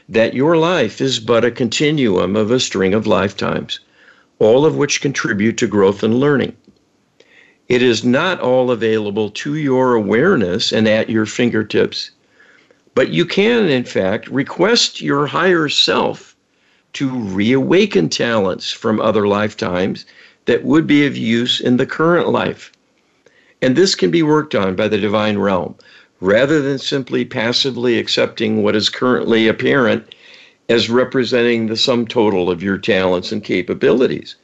[0.09, 3.79] That your life is but a continuum of a string of lifetimes,
[4.39, 6.57] all of which contribute to growth and learning.
[7.69, 12.11] It is not all available to your awareness and at your fingertips.
[12.95, 16.37] But you can, in fact, request your higher self
[16.93, 20.07] to reawaken talents from other lifetimes
[20.45, 22.71] that would be of use in the current life.
[23.61, 25.75] And this can be worked on by the divine realm
[26.21, 30.15] rather than simply passively accepting what is currently apparent
[30.69, 34.37] as representing the sum total of your talents and capabilities,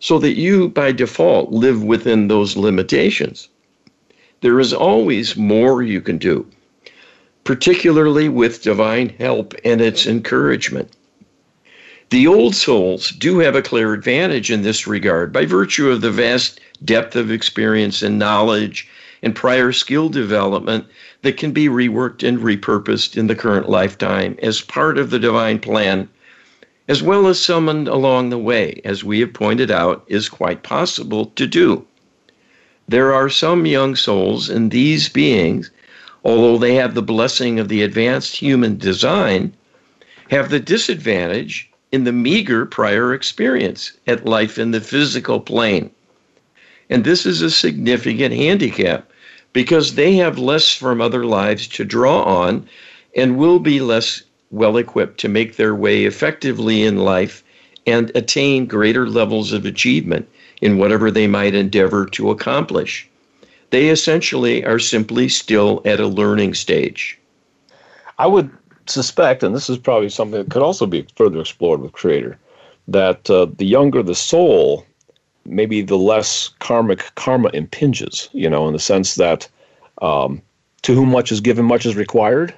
[0.00, 3.48] so that you, by default, live within those limitations.
[4.40, 6.46] There is always more you can do
[7.48, 10.92] particularly with divine help and its encouragement.
[12.10, 16.10] The old souls do have a clear advantage in this regard by virtue of the
[16.10, 18.86] vast depth of experience and knowledge
[19.22, 20.84] and prior skill development
[21.22, 25.58] that can be reworked and repurposed in the current lifetime as part of the divine
[25.58, 26.06] plan,
[26.86, 31.32] as well as summoned along the way, as we have pointed out, is quite possible
[31.34, 31.86] to do.
[32.86, 35.70] There are some young souls in these beings,
[36.28, 39.50] although they have the blessing of the advanced human design,
[40.30, 45.90] have the disadvantage in the meager prior experience at life in the physical plane.
[46.90, 49.10] And this is a significant handicap
[49.54, 52.68] because they have less from other lives to draw on
[53.16, 57.42] and will be less well equipped to make their way effectively in life
[57.86, 60.28] and attain greater levels of achievement
[60.60, 63.07] in whatever they might endeavor to accomplish.
[63.70, 67.18] They essentially are simply still at a learning stage.
[68.18, 68.50] I would
[68.86, 72.38] suspect, and this is probably something that could also be further explored with Creator,
[72.88, 74.84] that uh, the younger the soul,
[75.44, 79.48] maybe the less karmic karma impinges, you know, in the sense that
[80.00, 80.40] um,
[80.82, 82.54] to whom much is given, much is required.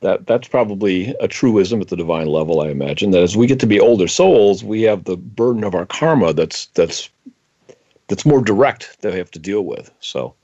[0.00, 3.12] That that's probably a truism at the divine level, I imagine.
[3.12, 6.32] That as we get to be older souls, we have the burden of our karma
[6.32, 7.08] that's that's
[8.12, 9.90] that's more direct that we have to deal with.
[10.00, 10.34] So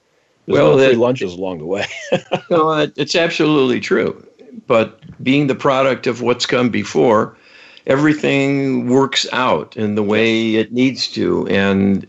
[0.46, 1.84] there's well, no free lunches along the way.
[2.50, 4.26] no, it's absolutely true.
[4.66, 7.36] But being the product of what's come before,
[7.86, 12.06] everything works out in the way it needs to, and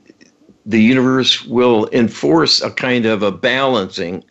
[0.66, 4.24] the universe will enforce a kind of a balancing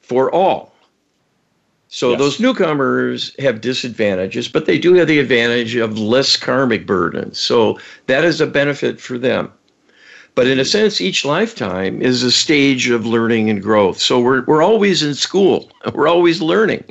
[0.00, 0.74] for all.
[1.86, 2.18] So yes.
[2.18, 7.32] those newcomers have disadvantages, but they do have the advantage of less karmic burden.
[7.34, 9.52] So that is a benefit for them.
[10.34, 14.00] But in a sense, each lifetime is a stage of learning and growth.
[14.00, 15.70] So we're, we're always in school.
[15.94, 16.84] We're always learning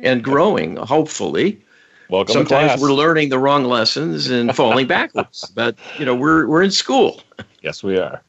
[0.00, 1.60] and growing, hopefully.
[2.08, 5.48] Welcome Sometimes we're learning the wrong lessons and falling backwards.
[5.54, 7.22] But you know, we're we're in school.
[7.62, 8.20] Yes, we are.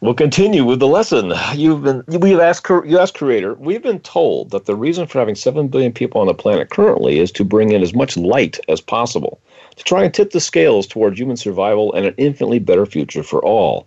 [0.00, 1.32] We'll continue with the lesson.
[1.54, 3.54] You've been we've asked you asked creator.
[3.54, 7.18] We've been told that the reason for having seven billion people on the planet currently
[7.18, 9.40] is to bring in as much light as possible
[9.76, 13.44] to try and tip the scales toward human survival and an infinitely better future for
[13.44, 13.86] all.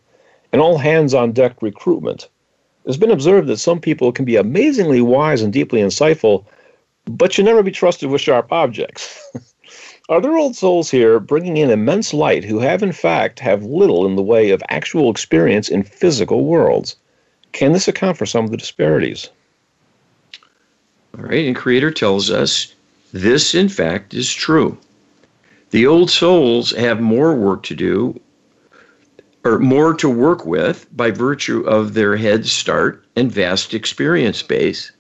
[0.54, 2.28] An all hands on deck recruitment.
[2.86, 6.46] It's been observed that some people can be amazingly wise and deeply insightful,
[7.06, 9.32] but should never be trusted with sharp objects.
[10.10, 14.08] Are there old souls here bringing in immense light who have, in fact, have little
[14.08, 16.96] in the way of actual experience in physical worlds?
[17.52, 19.30] Can this account for some of the disparities?
[21.16, 22.74] All right, and Creator tells us
[23.14, 24.78] this, in fact, is true.
[25.72, 28.20] The old souls have more work to do,
[29.44, 34.92] or more to work with by virtue of their head start and vast experience base.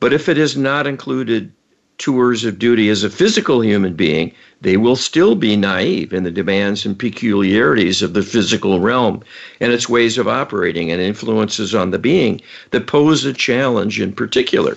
[0.00, 1.52] But if it is not included
[1.98, 6.30] tours of duty as a physical human being, they will still be naive in the
[6.30, 9.22] demands and peculiarities of the physical realm
[9.60, 14.12] and its ways of operating and influences on the being that pose a challenge in
[14.12, 14.74] particular.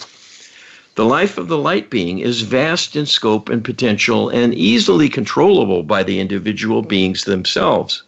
[1.00, 5.82] The life of the light being is vast in scope and potential and easily controllable
[5.82, 8.04] by the individual beings themselves,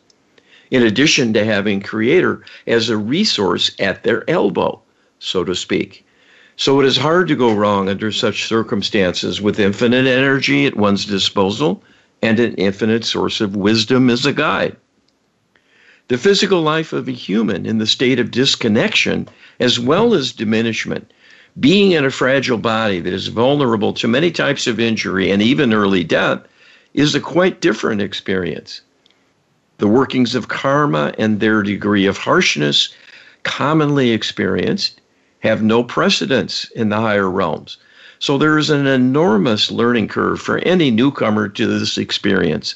[0.71, 4.81] in addition to having Creator as a resource at their elbow,
[5.19, 6.05] so to speak.
[6.57, 11.05] So it is hard to go wrong under such circumstances with infinite energy at one's
[11.05, 11.81] disposal
[12.21, 14.75] and an infinite source of wisdom as a guide.
[16.09, 19.29] The physical life of a human in the state of disconnection,
[19.61, 21.09] as well as diminishment,
[21.59, 25.73] being in a fragile body that is vulnerable to many types of injury and even
[25.73, 26.41] early death,
[26.93, 28.81] is a quite different experience.
[29.77, 32.89] The workings of karma and their degree of harshness,
[33.43, 35.01] commonly experienced,
[35.39, 37.77] have no precedence in the higher realms.
[38.19, 42.75] So there is an enormous learning curve for any newcomer to this experience.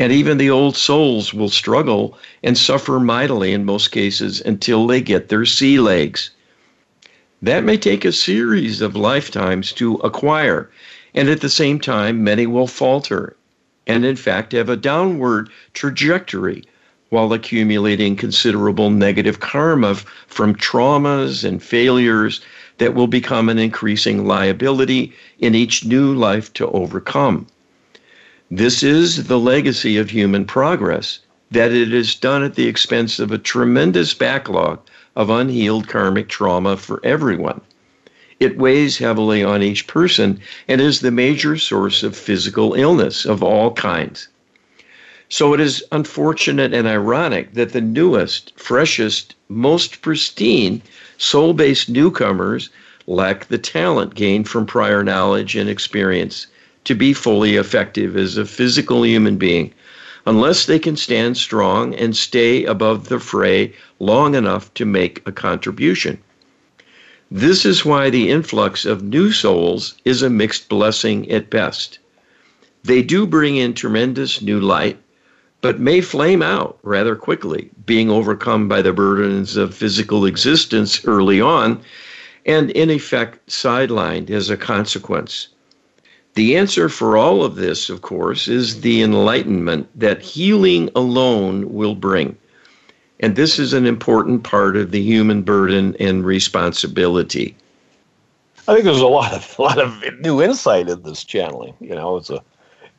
[0.00, 5.02] And even the old souls will struggle and suffer mightily in most cases until they
[5.02, 6.30] get their sea legs.
[7.40, 10.68] That may take a series of lifetimes to acquire,
[11.14, 13.36] and at the same time, many will falter
[13.86, 16.64] and, in fact, have a downward trajectory
[17.10, 19.94] while accumulating considerable negative karma
[20.26, 22.40] from traumas and failures
[22.78, 27.46] that will become an increasing liability in each new life to overcome.
[28.50, 31.20] This is the legacy of human progress,
[31.50, 34.80] that it is done at the expense of a tremendous backlog
[35.18, 37.60] of unhealed karmic trauma for everyone.
[38.38, 40.38] It weighs heavily on each person
[40.68, 44.28] and is the major source of physical illness of all kinds.
[45.28, 50.82] So it is unfortunate and ironic that the newest, freshest, most pristine
[51.16, 52.70] soul based newcomers
[53.08, 56.46] lack the talent gained from prior knowledge and experience
[56.84, 59.74] to be fully effective as a physical human being
[60.28, 65.32] unless they can stand strong and stay above the fray long enough to make a
[65.32, 66.18] contribution.
[67.30, 71.98] This is why the influx of new souls is a mixed blessing at best.
[72.84, 74.98] They do bring in tremendous new light,
[75.62, 81.40] but may flame out rather quickly, being overcome by the burdens of physical existence early
[81.40, 81.80] on,
[82.44, 85.48] and in effect sidelined as a consequence.
[86.38, 91.96] The answer for all of this, of course, is the enlightenment that healing alone will
[91.96, 92.36] bring.
[93.18, 97.56] And this is an important part of the human burden and responsibility.
[98.68, 101.74] I think there's a lot of a lot of new insight in this channeling.
[101.80, 102.40] You know, it's a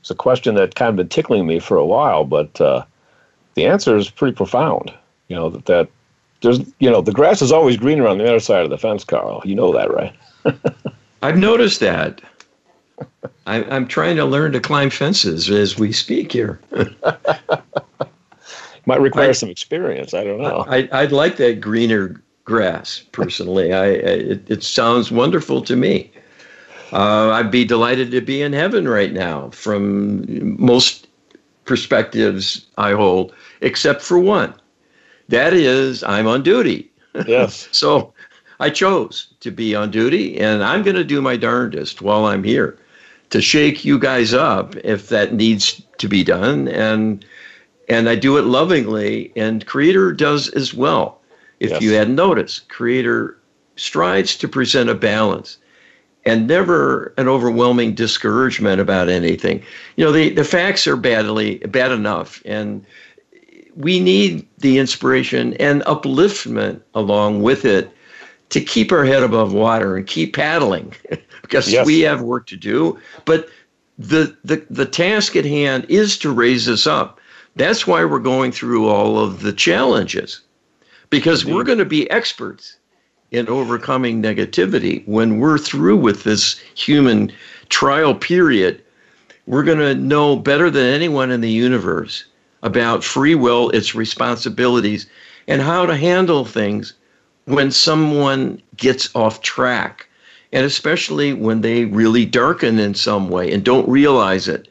[0.01, 2.83] it's a question that kind of been tickling me for a while, but uh,
[3.53, 4.93] the answer is pretty profound.
[5.29, 5.87] You know that that
[6.41, 9.05] there's you know the grass is always greener on the other side of the fence,
[9.05, 9.41] Carl.
[9.45, 10.13] You know that, right?
[11.21, 12.21] I've noticed that.
[13.49, 16.59] I, I'm trying to learn to climb fences as we speak here.
[18.85, 20.13] Might require I, some experience.
[20.13, 20.65] I don't know.
[20.67, 23.73] I, I'd like that greener grass personally.
[23.73, 26.11] I, it, it, sounds wonderful to me.
[26.91, 31.07] Uh, I'd be delighted to be in heaven right now from most
[31.65, 34.53] perspectives I hold, except for one.
[35.27, 36.91] That is, I'm on duty.
[37.27, 37.69] Yes.
[37.71, 38.11] so
[38.59, 42.43] I chose to be on duty, and I'm going to do my darndest while I'm
[42.43, 42.78] here
[43.29, 46.67] to shake you guys up if that needs to be done.
[46.67, 47.25] And
[47.87, 51.19] and I do it lovingly, and Creator does as well.
[51.59, 51.81] If yes.
[51.81, 53.35] you hadn't noticed, Creator
[53.77, 55.57] strives to present a balance
[56.25, 59.63] and never an overwhelming discouragement about anything.
[59.95, 62.85] You know, the, the facts are badly bad enough, and
[63.75, 67.89] we need the inspiration and upliftment along with it
[68.49, 70.93] to keep our head above water and keep paddling
[71.49, 71.85] because yes.
[71.85, 72.97] we have work to do.
[73.25, 73.49] But
[73.97, 77.19] the, the the task at hand is to raise us up
[77.55, 80.41] that's why we're going through all of the challenges
[81.09, 82.77] because we're going to be experts
[83.31, 87.31] in overcoming negativity when we're through with this human
[87.69, 88.81] trial period.
[89.45, 92.25] We're going to know better than anyone in the universe
[92.63, 95.07] about free will, its responsibilities,
[95.47, 96.93] and how to handle things
[97.45, 100.07] when someone gets off track,
[100.51, 104.67] and especially when they really darken in some way and don't realize it.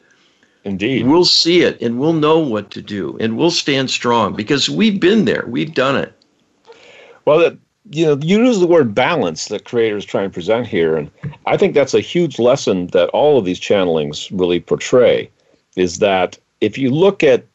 [0.65, 1.07] Indeed.
[1.07, 4.99] We'll see it and we'll know what to do and we'll stand strong because we've
[4.99, 5.45] been there.
[5.47, 6.13] We've done it.
[7.25, 7.57] Well,
[7.91, 10.95] you know, you use the word balance that creators try and present here.
[10.95, 11.09] And
[11.45, 15.29] I think that's a huge lesson that all of these channelings really portray
[15.75, 17.45] is that if you look at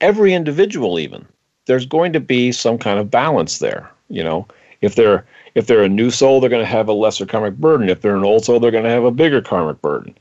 [0.00, 1.26] every individual, even,
[1.66, 3.90] there's going to be some kind of balance there.
[4.08, 4.46] You know,
[4.80, 5.24] if they're
[5.56, 7.88] if they're a new soul, they're going to have a lesser karmic burden.
[7.88, 10.14] If they're an old soul, they're going to have a bigger karmic burden.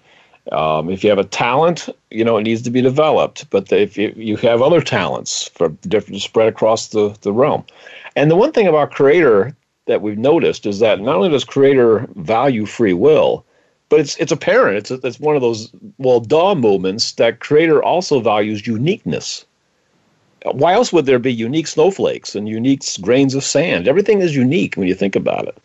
[0.53, 3.49] Um, if you have a talent, you know it needs to be developed.
[3.49, 7.65] But if you, you have other talents for different spread across the, the realm,
[8.15, 9.55] and the one thing about Creator
[9.87, 13.43] that we've noticed is that not only does Creator value free will,
[13.89, 14.77] but it's it's apparent.
[14.77, 19.45] It's it's one of those well duh moments that Creator also values uniqueness.
[20.51, 23.87] Why else would there be unique snowflakes and unique grains of sand?
[23.87, 25.57] Everything is unique when you think about it.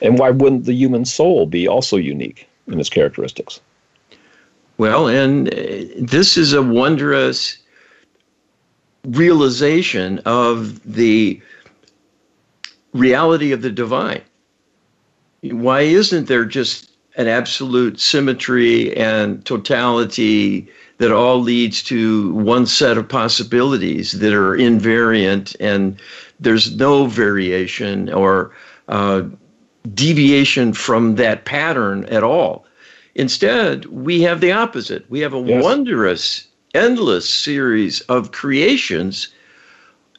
[0.00, 3.60] And why wouldn't the human soul be also unique in its characteristics?
[4.78, 5.58] Well, and uh,
[5.98, 7.58] this is a wondrous
[9.04, 11.40] realization of the
[12.92, 14.22] reality of the divine.
[15.42, 20.68] Why isn't there just an absolute symmetry and totality
[21.00, 25.98] that all leads to one set of possibilities that are invariant and
[26.38, 28.50] there's no variation or
[28.88, 29.22] uh,
[29.94, 32.66] deviation from that pattern at all?
[33.14, 35.08] Instead, we have the opposite.
[35.08, 35.64] We have a yes.
[35.64, 39.28] wondrous, endless series of creations,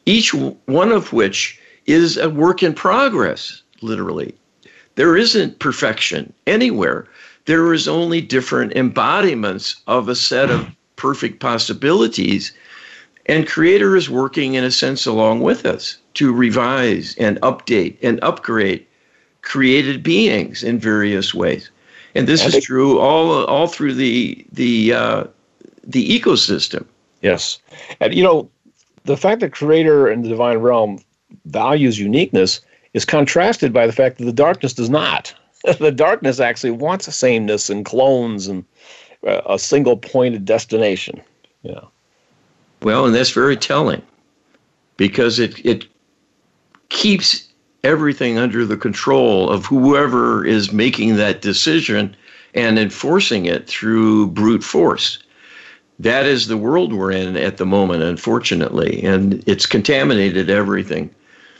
[0.07, 4.33] each one of which is a work in progress, literally.
[4.95, 7.05] There isn't perfection anywhere.
[7.45, 12.51] There is only different embodiments of a set of perfect possibilities.
[13.25, 18.19] And Creator is working, in a sense, along with us to revise and update and
[18.23, 18.85] upgrade
[19.41, 21.71] created beings in various ways
[22.15, 25.23] and this and is true all all through the the uh,
[25.83, 26.85] the ecosystem.
[27.21, 27.59] Yes,
[27.99, 28.49] and you know
[29.05, 30.99] the fact that creator and the divine realm
[31.45, 32.61] values uniqueness
[32.93, 35.33] is contrasted by the fact that the darkness does not.
[35.79, 38.65] the darkness actually wants sameness and clones and
[39.25, 41.21] uh, a single pointed destination.
[41.63, 41.81] Yeah.
[42.81, 44.01] Well, and that's very telling
[44.97, 45.85] because it it
[46.89, 47.47] keeps
[47.83, 52.15] everything under the control of whoever is making that decision
[52.53, 55.19] and enforcing it through brute force.
[55.99, 61.13] That is the world we're in at the moment, unfortunately, and it's contaminated everything.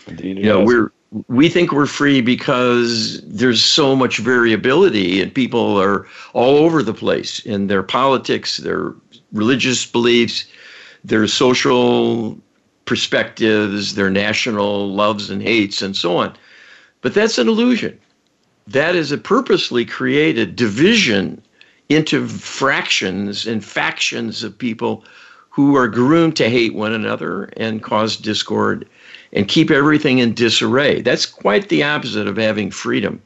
[0.08, 0.92] Indeed, you know, we're
[1.28, 6.94] we think we're free because there's so much variability and people are all over the
[6.94, 8.94] place in their politics, their
[9.34, 10.46] religious beliefs,
[11.04, 12.38] their social
[12.86, 16.36] perspectives, their national loves and hates, and so on.
[17.02, 18.00] But that's an illusion.
[18.68, 21.42] That is a purposely created division
[21.90, 25.04] into fractions and factions of people
[25.50, 28.88] who are groomed to hate one another and cause discord
[29.34, 31.02] and keep everything in disarray.
[31.02, 33.22] That's quite the opposite of having freedom.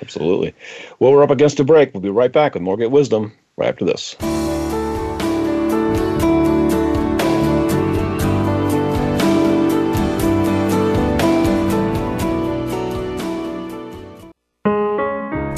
[0.00, 0.54] Absolutely.
[0.98, 1.94] Well, we're up against a break.
[1.94, 4.16] We'll be right back with more Get Wisdom right after this.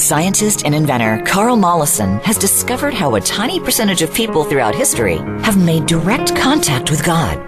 [0.08, 5.16] Scientist and inventor Carl Mollison has discovered how a tiny percentage of people throughout history
[5.42, 7.47] have made direct contact with God.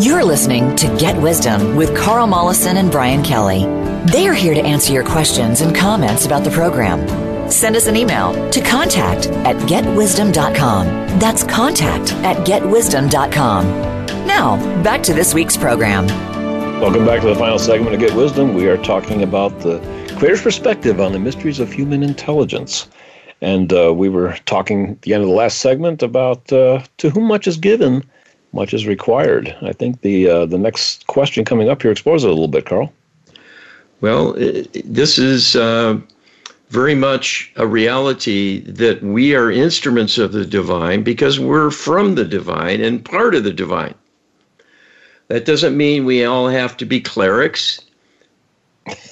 [0.00, 3.66] You're listening to Get Wisdom with Carl Mollison and Brian Kelly.
[4.10, 7.06] They are here to answer your questions and comments about the program.
[7.50, 10.86] Send us an email to contact at getwisdom.com.
[11.18, 13.66] That's contact at getwisdom.com.
[14.26, 16.06] Now, back to this week's program.
[16.80, 18.54] Welcome back to the final segment of Get Wisdom.
[18.54, 19.80] We are talking about the
[20.16, 22.88] Creator's perspective on the mysteries of human intelligence.
[23.42, 27.10] And uh, we were talking at the end of the last segment about uh, to
[27.10, 28.02] whom much is given,
[28.52, 29.56] much is required.
[29.62, 32.66] I think the uh, the next question coming up here explores it a little bit,
[32.66, 32.92] Carl.
[34.00, 36.00] Well, it, this is uh,
[36.70, 42.24] very much a reality that we are instruments of the divine because we're from the
[42.24, 43.94] divine and part of the divine.
[45.28, 47.80] That doesn't mean we all have to be clerics,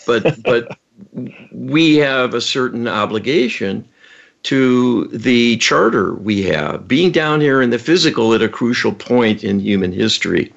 [0.06, 0.78] but but
[1.52, 3.88] we have a certain obligation
[4.48, 6.88] to the charter we have.
[6.88, 10.50] Being down here in the physical at a crucial point in human history.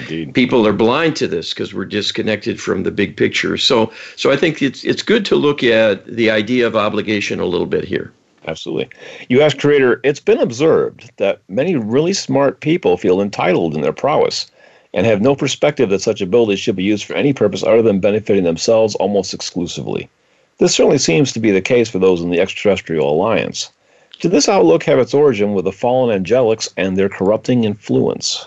[0.00, 0.34] Indeed.
[0.34, 3.56] People are blind to this because we're disconnected from the big picture.
[3.56, 7.46] So so I think it's it's good to look at the idea of obligation a
[7.46, 8.12] little bit here.
[8.48, 8.88] Absolutely.
[9.28, 13.92] You asked creator, it's been observed that many really smart people feel entitled in their
[13.92, 14.50] prowess
[14.92, 18.00] and have no perspective that such abilities should be used for any purpose other than
[18.00, 20.08] benefiting themselves almost exclusively.
[20.58, 23.70] This certainly seems to be the case for those in the extraterrestrial alliance.
[24.20, 28.46] Did this outlook have its origin with the fallen angelics and their corrupting influence?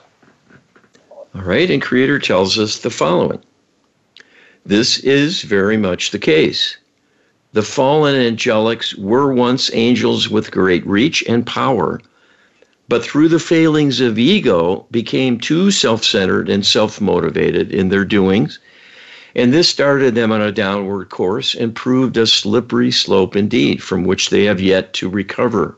[1.36, 3.40] All right, and Creator tells us the following
[4.66, 6.78] This is very much the case.
[7.54, 12.00] The fallen angelics were once angels with great reach and power
[12.90, 18.58] but through the failings of ego became too self-centered and self-motivated in their doings
[19.36, 24.04] and this started them on a downward course and proved a slippery slope indeed from
[24.04, 25.76] which they have yet to recover.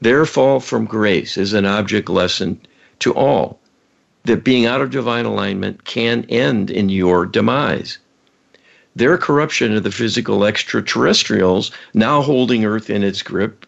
[0.00, 2.60] Their fall from grace is an object lesson
[3.00, 3.60] to all
[4.24, 7.98] that being out of divine alignment can end in your demise.
[8.94, 13.66] Their corruption of the physical extraterrestrials now holding earth in its grip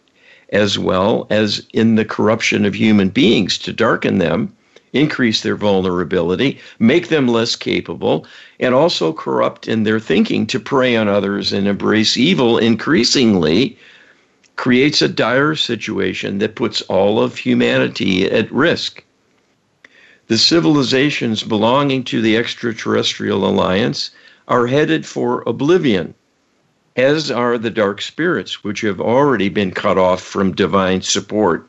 [0.53, 4.55] as well as in the corruption of human beings to darken them,
[4.93, 8.27] increase their vulnerability, make them less capable,
[8.61, 13.77] and also corrupt in their thinking to prey on others and embrace evil increasingly
[14.57, 19.03] creates a dire situation that puts all of humanity at risk.
[20.29, 24.11] The civilizations belonging to the extraterrestrial alliance
[24.49, 26.15] are headed for oblivion
[26.97, 31.67] as are the dark spirits, which have already been cut off from divine support.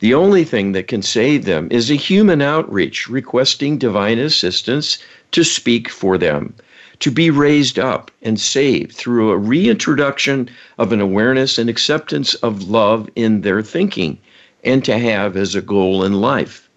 [0.00, 4.96] The only thing that can save them is a human outreach requesting divine assistance
[5.32, 6.54] to speak for them,
[7.00, 10.48] to be raised up and saved through a reintroduction
[10.78, 14.16] of an awareness and acceptance of love in their thinking
[14.64, 16.70] and to have as a goal in life.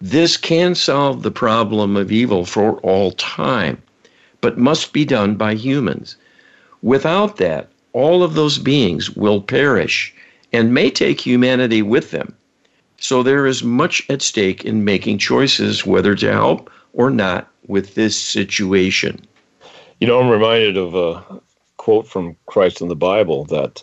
[0.00, 3.82] This can solve the problem of evil for all time,
[4.40, 6.14] but must be done by humans.
[6.82, 10.14] Without that, all of those beings will perish
[10.52, 12.32] and may take humanity with them.
[12.98, 17.94] So there is much at stake in making choices whether to help or not with
[17.94, 19.20] this situation.
[20.00, 21.40] You know, I'm reminded of a
[21.76, 23.82] quote from Christ in the Bible that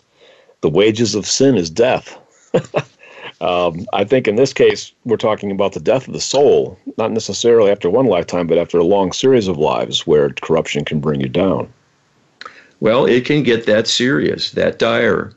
[0.60, 2.18] the wages of sin is death.
[3.40, 7.12] um, I think in this case, we're talking about the death of the soul, not
[7.12, 11.20] necessarily after one lifetime, but after a long series of lives where corruption can bring
[11.20, 11.72] you down.
[12.80, 15.32] Well, it can get that serious, that dire.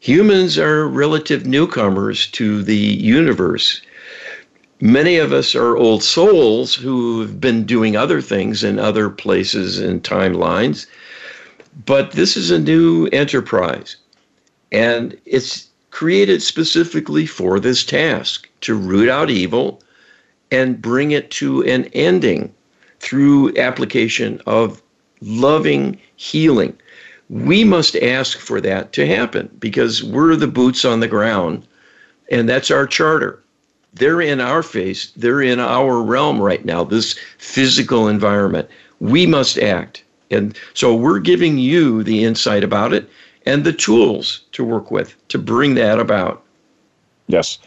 [0.00, 3.80] Humans are relative newcomers to the universe
[4.80, 10.02] many of us are old souls who've been doing other things in other places and
[10.02, 10.86] timelines.
[11.84, 13.96] But this is a new enterprise,
[14.72, 19.82] and it's created specifically for this task to root out evil
[20.50, 22.52] and bring it to an ending
[23.00, 24.82] through application of
[25.20, 26.76] loving healing.
[27.28, 31.66] We must ask for that to happen because we're the boots on the ground,
[32.30, 33.42] and that's our charter
[33.96, 38.68] they're in our face, they're in our realm right now, this physical environment.
[39.00, 40.04] We must act.
[40.30, 43.08] And so we're giving you the insight about it
[43.46, 46.42] and the tools to work with to bring that about.
[47.28, 47.58] Yes.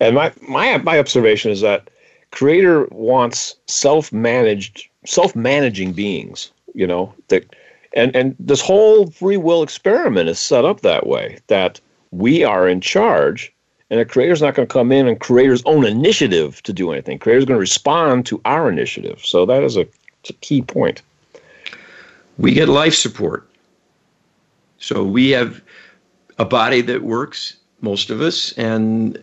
[0.00, 1.90] And my my my observation is that
[2.30, 7.54] creator wants self-managed self-managing beings, you know, that
[7.94, 11.80] and and this whole free will experiment is set up that way that
[12.10, 13.52] we are in charge
[13.92, 17.18] and a creator's not going to come in and creator's own initiative to do anything.
[17.18, 19.20] Creator's going to respond to our initiative.
[19.22, 21.02] So that is a, a key point.
[22.38, 23.46] We get life support.
[24.78, 25.60] So we have
[26.38, 29.22] a body that works, most of us, and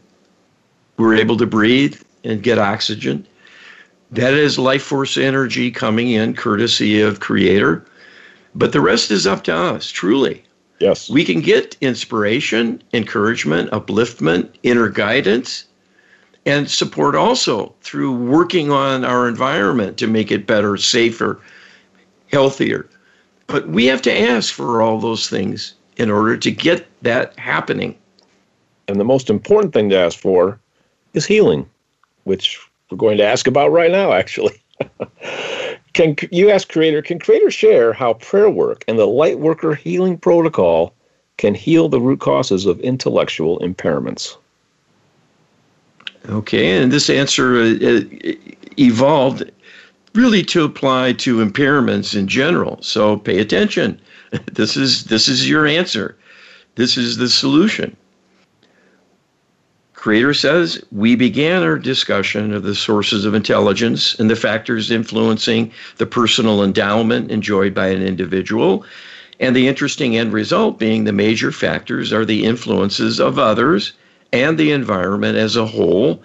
[0.98, 3.26] we're able to breathe and get oxygen.
[4.12, 7.84] That is life force energy coming in courtesy of Creator.
[8.56, 10.44] But the rest is up to us, truly.
[10.80, 11.10] Yes.
[11.10, 15.66] We can get inspiration, encouragement, upliftment, inner guidance,
[16.46, 21.40] and support also through working on our environment to make it better, safer,
[22.32, 22.88] healthier.
[23.48, 27.98] But we have to ask for all those things in order to get that happening.
[28.88, 30.60] And the most important thing to ask for
[31.14, 31.70] is healing,
[32.24, 34.62] which we're going to ask about right now, actually.
[36.00, 37.02] Can you ask Creator?
[37.02, 40.94] Can Creator share how prayer work and the Light Worker healing protocol
[41.36, 44.38] can heal the root causes of intellectual impairments?
[46.30, 48.02] Okay, and this answer uh, uh,
[48.78, 49.52] evolved
[50.16, 52.82] really to apply to impairments in general.
[52.82, 54.00] So pay attention.
[54.54, 56.16] This is this is your answer.
[56.76, 57.98] This is the solution.
[60.00, 65.74] Creator says, We began our discussion of the sources of intelligence and the factors influencing
[65.98, 68.86] the personal endowment enjoyed by an individual.
[69.42, 73.92] And the interesting end result being the major factors are the influences of others
[74.32, 76.24] and the environment as a whole,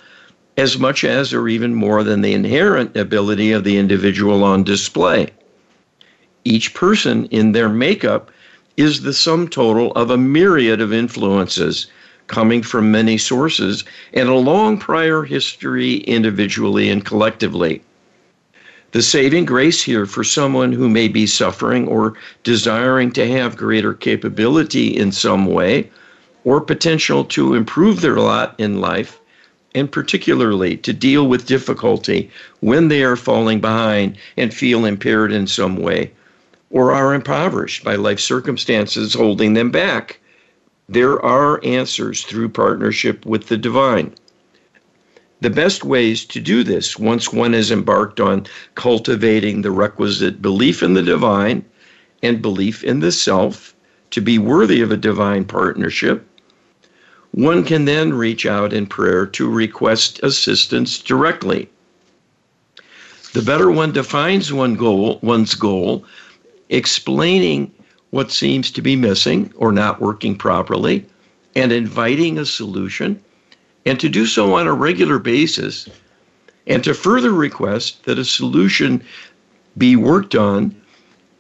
[0.57, 5.31] as much as or even more than the inherent ability of the individual on display.
[6.45, 8.31] Each person in their makeup
[8.77, 11.89] is the sum total of a myriad of influences
[12.27, 17.83] coming from many sources and a long prior history individually and collectively.
[18.93, 22.15] The saving grace here for someone who may be suffering or
[22.45, 25.91] desiring to have greater capability in some way
[26.45, 29.19] or potential to improve their lot in life,
[29.75, 35.47] and particularly to deal with difficulty when they are falling behind and feel impaired in
[35.47, 36.13] some way
[36.71, 40.21] or are impoverished by life circumstances holding them back
[40.89, 44.15] there are answers through partnership with the divine.
[45.41, 50.83] The best ways to do this, once one has embarked on cultivating the requisite belief
[50.83, 51.65] in the divine
[52.23, 53.75] and belief in the self
[54.11, 56.27] to be worthy of a divine partnership,
[57.33, 61.69] one can then reach out in prayer to request assistance directly.
[63.33, 66.05] The better one defines one goal, one's goal,
[66.69, 67.73] explaining
[68.15, 71.05] what seems to be missing or not working properly
[71.57, 73.21] and inviting a solution,
[73.87, 75.89] and to do so on a regular basis,
[76.69, 79.03] and to further request that a solution
[79.77, 80.73] be worked on,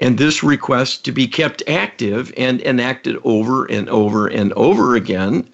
[0.00, 5.48] and this request to be kept active and enacted over and over and over again,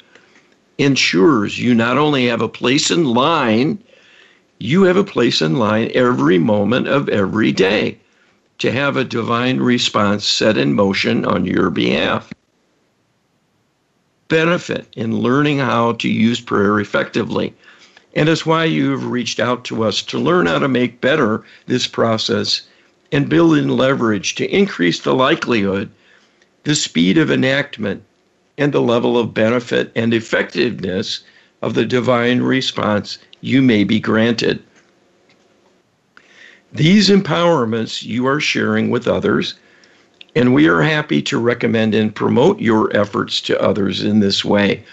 [0.78, 3.78] ensures you not only have a place in line,
[4.58, 7.98] you have a place in line every moment of every day
[8.60, 12.32] to have a divine response set in motion on your behalf.
[14.28, 17.54] Benefit in learning how to use prayer effectively.
[18.14, 21.86] And it's why you've reached out to us to learn how to make better this
[21.86, 22.62] process
[23.12, 25.90] and build in leverage to increase the likelihood,
[26.64, 28.02] the speed of enactment,
[28.58, 31.20] and the level of benefit and effectiveness
[31.62, 34.62] of the divine response you may be granted.
[36.72, 39.54] These empowerments you are sharing with others,
[40.36, 44.84] and we are happy to recommend and promote your efforts to others in this way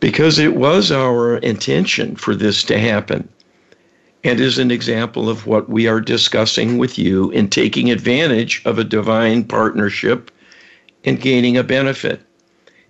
[0.00, 3.28] because it was our intention for this to happen
[4.24, 8.78] and is an example of what we are discussing with you in taking advantage of
[8.78, 10.30] a divine partnership
[11.04, 12.20] and gaining a benefit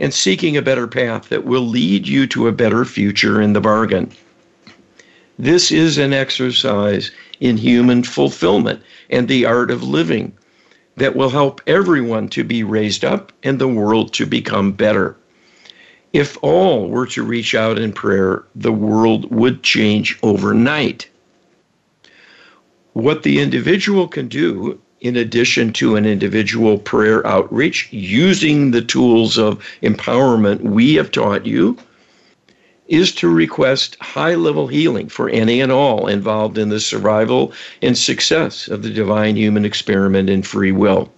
[0.01, 3.61] and seeking a better path that will lead you to a better future in the
[3.61, 4.11] bargain.
[5.39, 7.11] This is an exercise
[7.41, 10.33] in human fulfillment and the art of living
[10.97, 15.17] that will help everyone to be raised up and the world to become better.
[16.13, 21.09] If all were to reach out in prayer, the world would change overnight.
[22.95, 29.39] What the individual can do, in addition to an individual prayer outreach, using the tools
[29.39, 31.77] of empowerment we have taught you,
[32.89, 37.97] is to request high level healing for any and all involved in the survival and
[37.97, 41.13] success of the divine human experiment in free will.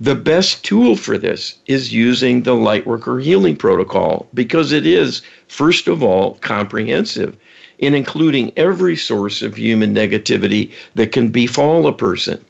[0.00, 5.88] The best tool for this is using the Lightworker Healing Protocol because it is, first
[5.88, 7.36] of all, comprehensive
[7.78, 12.42] in including every source of human negativity that can befall a person.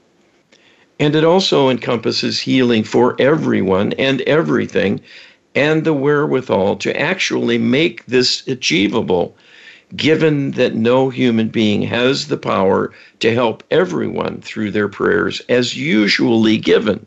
[1.00, 5.00] And it also encompasses healing for everyone and everything
[5.54, 9.36] and the wherewithal to actually make this achievable,
[9.96, 15.76] given that no human being has the power to help everyone through their prayers as
[15.76, 17.04] usually given.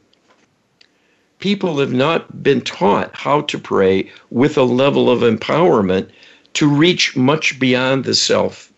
[1.40, 6.10] People have not been taught how to pray with a level of empowerment
[6.54, 8.72] to reach much beyond the self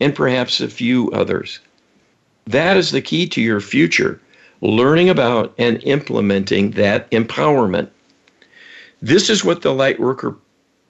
[0.00, 1.60] and perhaps a few others.
[2.46, 4.20] That is the key to your future,
[4.60, 7.88] learning about and implementing that empowerment.
[9.04, 10.36] This is what the Lightworker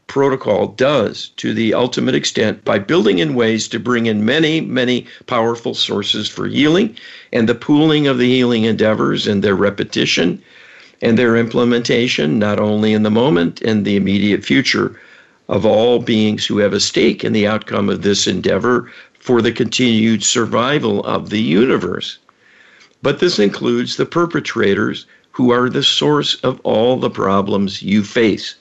[0.06, 5.06] protocol does to the ultimate extent by building in ways to bring in many, many
[5.26, 6.94] powerful sources for healing
[7.32, 10.42] and the pooling of the healing endeavors and their repetition
[11.00, 15.00] and their implementation, not only in the moment and the immediate future
[15.48, 19.52] of all beings who have a stake in the outcome of this endeavor for the
[19.52, 22.18] continued survival of the universe.
[23.00, 28.54] But this includes the perpetrators who are the source of all the problems you face.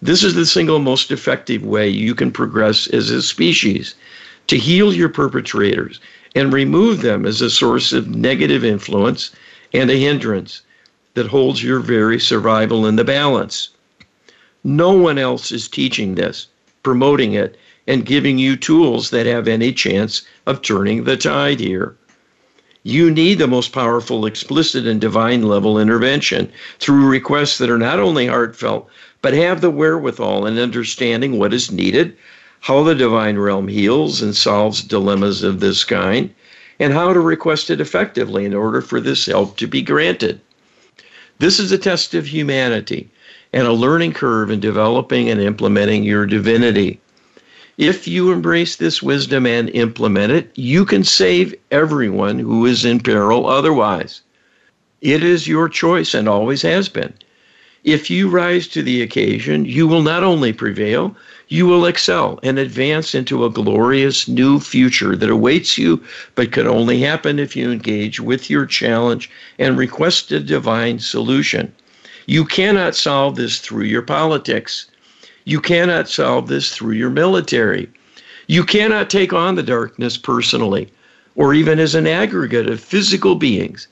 [0.00, 3.94] This is the single most effective way you can progress as a species
[4.46, 5.98] to heal your perpetrators
[6.34, 9.30] and remove them as a source of negative influence
[9.72, 10.62] and a hindrance
[11.14, 13.70] that holds your very survival in the balance.
[14.62, 16.46] No one else is teaching this,
[16.82, 21.96] promoting it, and giving you tools that have any chance of turning the tide here.
[22.88, 27.98] You need the most powerful, explicit, and divine level intervention through requests that are not
[27.98, 28.88] only heartfelt,
[29.22, 32.16] but have the wherewithal and understanding what is needed,
[32.60, 36.32] how the divine realm heals and solves dilemmas of this kind,
[36.78, 40.40] and how to request it effectively in order for this help to be granted.
[41.40, 43.10] This is a test of humanity
[43.52, 47.00] and a learning curve in developing and implementing your divinity.
[47.78, 53.00] If you embrace this wisdom and implement it, you can save everyone who is in
[53.00, 54.22] peril otherwise.
[55.02, 57.12] It is your choice and always has been.
[57.84, 61.14] If you rise to the occasion, you will not only prevail,
[61.48, 66.02] you will excel and advance into a glorious new future that awaits you,
[66.34, 71.72] but can only happen if you engage with your challenge and request a divine solution.
[72.24, 74.86] You cannot solve this through your politics.
[75.48, 77.88] You cannot solve this through your military.
[78.48, 80.90] You cannot take on the darkness personally
[81.36, 83.86] or even as an aggregate of physical beings.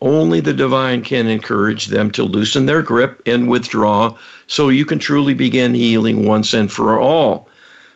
[0.00, 4.16] Only the divine can encourage them to loosen their grip and withdraw
[4.46, 7.48] so you can truly begin healing once and for all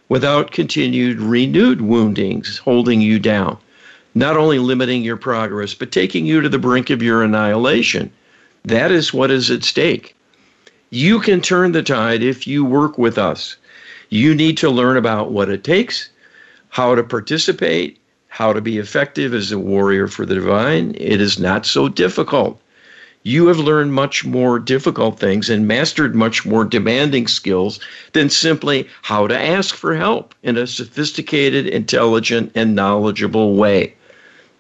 [0.09, 3.59] without continued renewed woundings holding you down,
[4.16, 8.11] not only limiting your progress, but taking you to the brink of your annihilation.
[8.64, 10.16] That is what is at stake.
[10.95, 13.57] You can turn the tide if you work with us.
[14.11, 16.11] You need to learn about what it takes,
[16.68, 20.95] how to participate, how to be effective as a warrior for the divine.
[20.99, 22.61] It is not so difficult.
[23.24, 27.78] you have learned much more difficult things and mastered much more demanding skills
[28.12, 33.95] than simply how to ask for help in a sophisticated, intelligent, and knowledgeable way.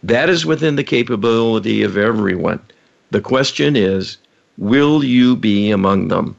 [0.02, 2.60] That is within the capability of everyone.
[3.10, 4.16] The question is
[4.58, 6.36] will you be among them?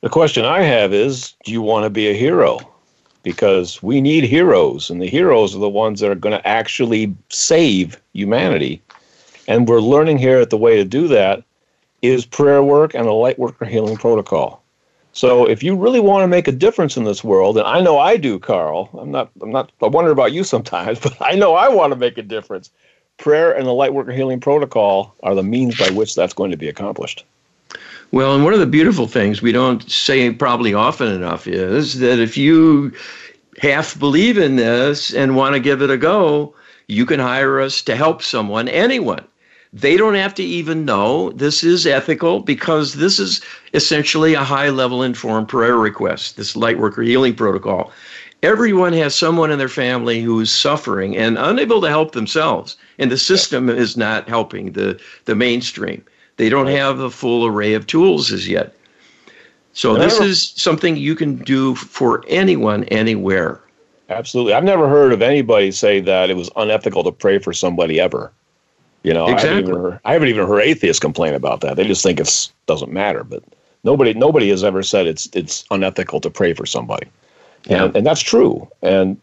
[0.00, 2.58] The question I have is do you want to be a hero?
[3.22, 7.14] Because we need heroes, and the heroes are the ones that are going to actually
[7.30, 8.82] save humanity
[9.46, 11.42] and we're learning here that the way to do that
[12.02, 14.62] is prayer work and a light worker healing protocol.
[15.12, 17.98] So if you really want to make a difference in this world, and I know
[17.98, 21.54] I do, Carl, I'm not, I'm not, I wonder about you sometimes, but I know
[21.54, 22.70] I want to make a difference.
[23.18, 26.56] Prayer and the light worker healing protocol are the means by which that's going to
[26.56, 27.24] be accomplished.
[28.12, 32.18] Well, and one of the beautiful things we don't say probably often enough is that
[32.18, 32.92] if you
[33.58, 36.54] half believe in this and want to give it a go,
[36.86, 39.24] you can hire us to help someone, anyone
[39.74, 43.40] they don't have to even know this is ethical because this is
[43.74, 47.90] essentially a high level informed prayer request, this light worker healing protocol.
[48.44, 53.10] Everyone has someone in their family who is suffering and unable to help themselves, and
[53.10, 53.76] the system yeah.
[53.76, 56.04] is not helping the, the mainstream.
[56.36, 58.74] They don't have a full array of tools as yet.
[59.72, 63.60] So, this is something you can do for anyone, anywhere.
[64.10, 64.52] Absolutely.
[64.52, 68.30] I've never heard of anybody say that it was unethical to pray for somebody ever.
[69.04, 69.48] You know, exactly.
[69.48, 71.76] I, haven't even heard, I haven't even heard atheists complain about that.
[71.76, 73.24] They just think it doesn't matter.
[73.24, 73.42] But
[73.84, 77.06] nobody nobody has ever said it's it's unethical to pray for somebody.
[77.66, 77.84] Yeah.
[77.84, 78.68] And, and that's true.
[78.82, 79.20] And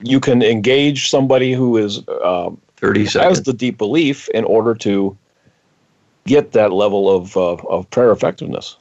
[0.00, 3.38] you can engage somebody who is um, 30 seconds.
[3.38, 5.16] has the deep belief in order to
[6.26, 8.76] get that level of, uh, of prayer effectiveness.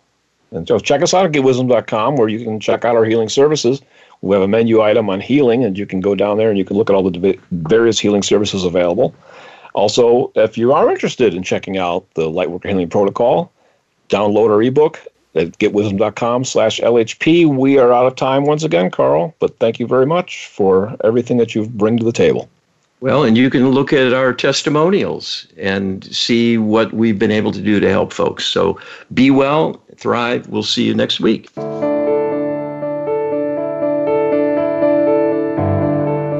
[0.51, 3.81] And so check us out at getwisdom.com where you can check out our healing services.
[4.21, 6.65] We have a menu item on healing, and you can go down there and you
[6.65, 9.13] can look at all the various healing services available.
[9.73, 13.51] Also, if you are interested in checking out the Lightworker Healing Protocol,
[14.09, 14.99] download our ebook
[15.36, 17.45] at getwisdom.com slash LHP.
[17.45, 21.38] We are out of time once again, Carl, but thank you very much for everything
[21.38, 22.49] that you bring to the table.
[23.01, 27.61] Well, and you can look at our testimonials and see what we've been able to
[27.61, 28.45] do to help folks.
[28.45, 28.79] So
[29.13, 30.47] be well, thrive.
[30.47, 31.49] We'll see you next week.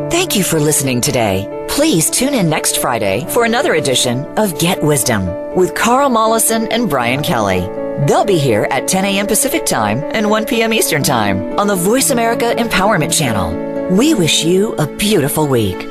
[0.10, 1.66] Thank you for listening today.
[1.70, 6.90] Please tune in next Friday for another edition of Get Wisdom with Carl Mollison and
[6.90, 7.85] Brian Kelly.
[8.00, 9.26] They'll be here at 10 a.m.
[9.26, 10.74] Pacific Time and 1 p.m.
[10.74, 13.96] Eastern Time on the Voice America Empowerment Channel.
[13.96, 15.88] We wish you a beautiful week.